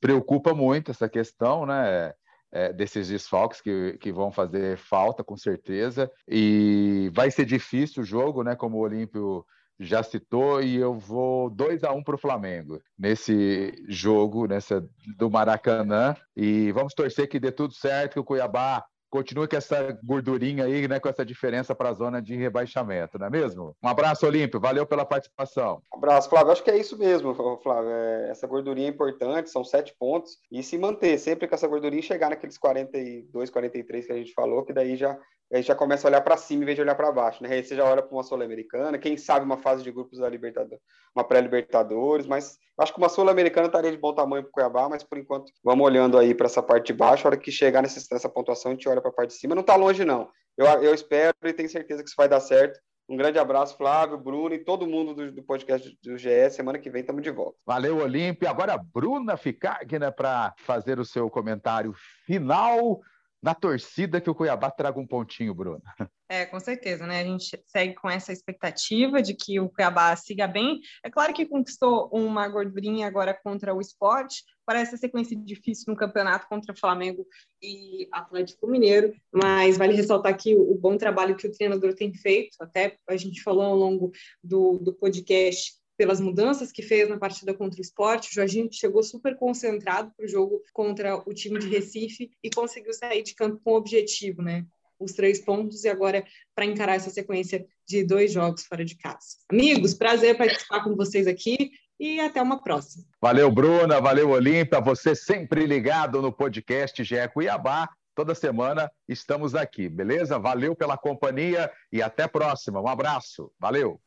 preocupa 0.01 0.55
muito 0.55 0.91
essa 0.91 1.09
questão, 1.09 1.67
né? 1.67 2.15
É, 2.53 2.73
desses 2.73 3.09
desfalques 3.09 3.61
que, 3.61 3.97
que 3.99 4.13
vão 4.13 4.31
fazer 4.31 4.77
falta, 4.77 5.23
com 5.23 5.37
certeza. 5.37 6.11
E 6.29 7.11
vai 7.15 7.31
ser 7.31 7.45
difícil 7.45 8.03
o 8.03 8.07
jogo, 8.07 8.43
né? 8.43 8.57
Como 8.57 8.77
o 8.77 8.81
Olímpio 8.81 9.45
já 9.79 10.03
citou, 10.03 10.63
e 10.63 10.77
eu 10.77 10.95
vou 10.95 11.49
2 11.49 11.85
a 11.85 11.93
1 11.93 11.97
um 11.97 12.05
para 12.05 12.15
o 12.15 12.19
Flamengo 12.19 12.79
nesse 12.99 13.73
jogo, 13.89 14.47
nessa 14.47 14.87
do 15.17 15.31
Maracanã. 15.31 16.15
E 16.37 16.71
vamos 16.73 16.93
torcer 16.93 17.29
que 17.29 17.41
dê 17.41 17.51
tudo 17.51 17.73
certo, 17.73 18.13
que 18.15 18.21
o 18.21 18.25
Cuiabá 18.25 18.85
continue 19.11 19.49
com 19.49 19.57
essa 19.57 19.99
gordurinha 20.03 20.65
aí, 20.65 20.87
né, 20.87 21.01
com 21.01 21.09
essa 21.09 21.25
diferença 21.25 21.75
para 21.75 21.91
a 21.91 21.93
zona 21.93 22.23
de 22.23 22.37
rebaixamento, 22.37 23.19
não 23.19 23.27
é 23.27 23.31
mesmo? 23.31 23.77
Um 23.83 23.89
abraço, 23.89 24.27
Olímpio, 24.27 24.61
valeu 24.61 24.87
pela 24.87 25.05
participação. 25.05 25.83
Um 25.93 25.99
abraço, 25.99 26.31
Flávio. 26.31 26.53
Acho 26.53 26.63
que 26.63 26.71
é 26.71 26.79
isso 26.79 26.97
mesmo, 26.97 27.35
Flávio. 27.63 27.91
É, 27.91 28.31
essa 28.31 28.47
gordurinha 28.47 28.87
é 28.87 28.91
importante, 28.91 29.51
são 29.51 29.65
sete 29.65 29.95
pontos, 29.99 30.39
e 30.51 30.63
se 30.63 30.79
manter 30.79 31.19
sempre 31.19 31.49
com 31.49 31.55
essa 31.55 31.69
gordurinha 31.69 32.03
chegar 32.03 32.31
naqueles 32.31 32.57
42, 32.57 33.51
43 33.51 34.07
que 34.07 34.13
a 34.13 34.17
gente 34.17 34.33
falou, 34.33 34.65
que 34.65 34.73
daí 34.73 34.97
já 34.97 35.19
a 35.53 35.57
gente 35.57 35.67
já 35.67 35.75
começa 35.75 36.07
a 36.07 36.11
olhar 36.11 36.21
para 36.21 36.37
cima 36.37 36.63
em 36.63 36.67
vez 36.67 36.77
de 36.77 36.83
olhar 36.83 36.95
para 36.95 37.11
baixo, 37.11 37.43
né? 37.43 37.51
Aí 37.51 37.65
você 37.65 37.75
já 37.75 37.85
olha 37.85 38.03
para 38.03 38.15
uma 38.15 38.23
Sul-Americana, 38.23 38.99
quem 38.99 39.17
sabe 39.17 39.45
uma 39.45 39.57
fase 39.57 39.83
de 39.83 39.91
grupos 39.91 40.21
da 40.21 40.29
Libertadores, 40.29 40.83
uma 41.15 41.25
pré-Libertadores, 41.25 42.27
mas 42.27 42.57
acho 42.79 42.93
que 42.93 42.99
uma 42.99 43.09
Sul-Americana 43.09 43.67
estaria 43.67 43.91
de 43.91 43.97
bom 43.97 44.15
tamanho 44.15 44.45
para 44.45 44.51
o 44.51 44.53
Cuiabá, 44.53 44.89
mas 44.89 45.03
por 45.03 45.19
enquanto 45.19 45.53
vamos 45.65 45.85
olhando 45.85 46.17
aí 46.17 46.35
para 46.35 46.47
essa 46.47 46.63
parte 46.63 46.89
de 46.89 46.93
baixo, 46.93 47.27
a 47.27 47.31
hora 47.31 47.37
que 47.37 47.51
chegar 47.51 47.83
nessa, 47.83 48.01
nessa 48.13 48.29
pontuação 48.29 48.71
a 48.71 48.75
gente 48.75 48.89
olha 48.89 49.01
para 49.01 49.11
a 49.11 49.15
parte 49.15 49.31
de 49.31 49.37
cima, 49.37 49.55
não 49.55 49.63
está 49.63 49.75
longe 49.75 50.05
não. 50.05 50.29
Eu, 50.57 50.67
eu 50.67 50.95
espero 50.95 51.35
e 51.45 51.53
tenho 51.53 51.69
certeza 51.69 52.03
que 52.03 52.09
isso 52.09 52.17
vai 52.17 52.29
dar 52.29 52.41
certo. 52.41 52.79
Um 53.09 53.17
grande 53.17 53.41
abraço, 53.41 53.77
Flávio, 53.77 54.17
Bruno 54.17 54.55
e 54.55 54.59
todo 54.65 54.87
mundo 54.87 55.13
do, 55.13 55.33
do 55.33 55.43
podcast 55.43 55.99
do 56.01 56.17
GE. 56.17 56.49
Semana 56.51 56.79
que 56.79 56.89
vem 56.89 57.01
estamos 57.01 57.25
de 57.25 57.31
volta. 57.33 57.59
Valeu, 57.67 57.99
Olímpio. 57.99 58.49
Agora, 58.49 58.79
Bruna 58.79 59.37
Ficagna, 59.37 60.13
para 60.13 60.55
fazer 60.59 61.01
o 61.01 61.05
seu 61.05 61.29
comentário 61.29 61.93
final 62.25 63.01
na 63.43 63.55
torcida 63.55 64.21
que 64.21 64.29
o 64.29 64.35
Cuiabá 64.35 64.71
traga 64.71 64.99
um 64.99 65.07
pontinho, 65.07 65.55
Bruno. 65.55 65.83
É, 66.29 66.47
com 66.47 66.61
certeza, 66.61 67.07
né? 67.07 67.21
A 67.21 67.25
gente 67.25 67.61
segue 67.67 67.95
com 67.95 68.09
essa 68.09 68.33
expectativa 68.33 69.21
de 69.21 69.35
que 69.35 69.59
o 69.59 69.69
Cuiabá 69.69 70.15
siga 70.15 70.47
bem. 70.47 70.81
É 71.03 71.11
claro 71.11 71.35
que 71.35 71.47
conquistou 71.47 72.09
uma 72.13 72.47
gordurinha 72.47 73.07
agora 73.07 73.35
contra 73.35 73.75
o 73.75 73.81
esporte, 73.81 74.45
parece 74.65 74.97
sequência 74.97 75.37
difícil 75.37 75.87
no 75.89 75.97
campeonato 75.97 76.47
contra 76.49 76.77
Flamengo 76.77 77.27
e 77.61 78.07
Atlético 78.13 78.69
Mineiro, 78.69 79.13
mas 79.33 79.77
vale 79.77 79.95
ressaltar 79.95 80.33
aqui 80.33 80.55
o 80.55 80.75
bom 80.77 80.97
trabalho 80.97 81.35
que 81.35 81.49
o 81.49 81.53
treinador 81.53 81.95
tem 81.95 82.15
feito, 82.15 82.57
até 82.61 82.97
a 83.09 83.17
gente 83.17 83.43
falou 83.43 83.65
ao 83.65 83.75
longo 83.75 84.13
do, 84.45 84.79
do 84.79 84.93
podcast 84.93 85.80
pelas 86.01 86.19
mudanças 86.19 86.73
que 86.73 86.81
fez 86.81 87.11
na 87.11 87.19
partida 87.19 87.53
contra 87.53 87.79
o 87.79 87.83
esporte. 87.83 88.31
O 88.31 88.33
Jorginho 88.33 88.71
chegou 88.73 89.03
super 89.03 89.37
concentrado 89.37 90.11
para 90.17 90.25
o 90.25 90.29
jogo 90.29 90.63
contra 90.73 91.19
o 91.29 91.35
time 91.35 91.59
de 91.59 91.69
Recife 91.69 92.31
e 92.43 92.49
conseguiu 92.49 92.95
sair 92.95 93.23
de 93.23 93.35
campo 93.35 93.61
com 93.63 93.75
objetivo, 93.75 94.41
né? 94.41 94.65
Os 94.99 95.13
três 95.13 95.41
pontos 95.45 95.85
e 95.85 95.91
agora 95.91 96.25
para 96.55 96.65
encarar 96.65 96.95
essa 96.95 97.11
sequência 97.11 97.67
de 97.87 98.03
dois 98.03 98.33
jogos 98.33 98.65
fora 98.65 98.83
de 98.83 98.97
casa. 98.97 99.37
Amigos, 99.51 99.93
prazer 99.93 100.39
participar 100.39 100.83
com 100.83 100.97
vocês 100.97 101.27
aqui 101.27 101.71
e 101.99 102.19
até 102.19 102.41
uma 102.41 102.63
próxima. 102.63 103.05
Valeu, 103.21 103.51
Bruna, 103.51 104.01
valeu, 104.01 104.31
Olímpia. 104.31 104.81
Você 104.81 105.15
sempre 105.15 105.67
ligado 105.67 106.23
no 106.23 106.33
podcast 106.33 107.05
GE 107.05 107.29
Cuiabá. 107.35 107.91
Toda 108.15 108.35
semana 108.35 108.91
estamos 109.07 109.55
aqui, 109.55 109.87
beleza? 109.87 110.39
Valeu 110.39 110.75
pela 110.75 110.97
companhia 110.97 111.71
e 111.93 112.01
até 112.01 112.23
a 112.23 112.29
próxima. 112.29 112.81
Um 112.81 112.89
abraço. 112.89 113.53
Valeu. 113.61 114.01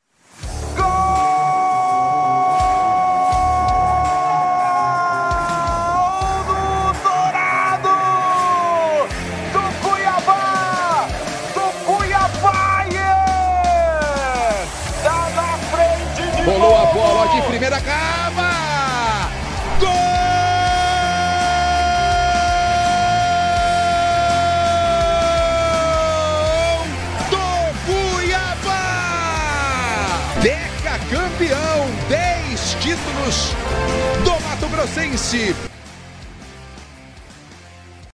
Primeira 17.64 17.80
cava. 17.80 18.50
Gol 19.80 19.90
campeão, 31.10 31.88
10 32.10 32.78
títulos 32.82 33.54
do 34.24 34.32
Mato 34.42 34.68
Grossense. 34.70 35.73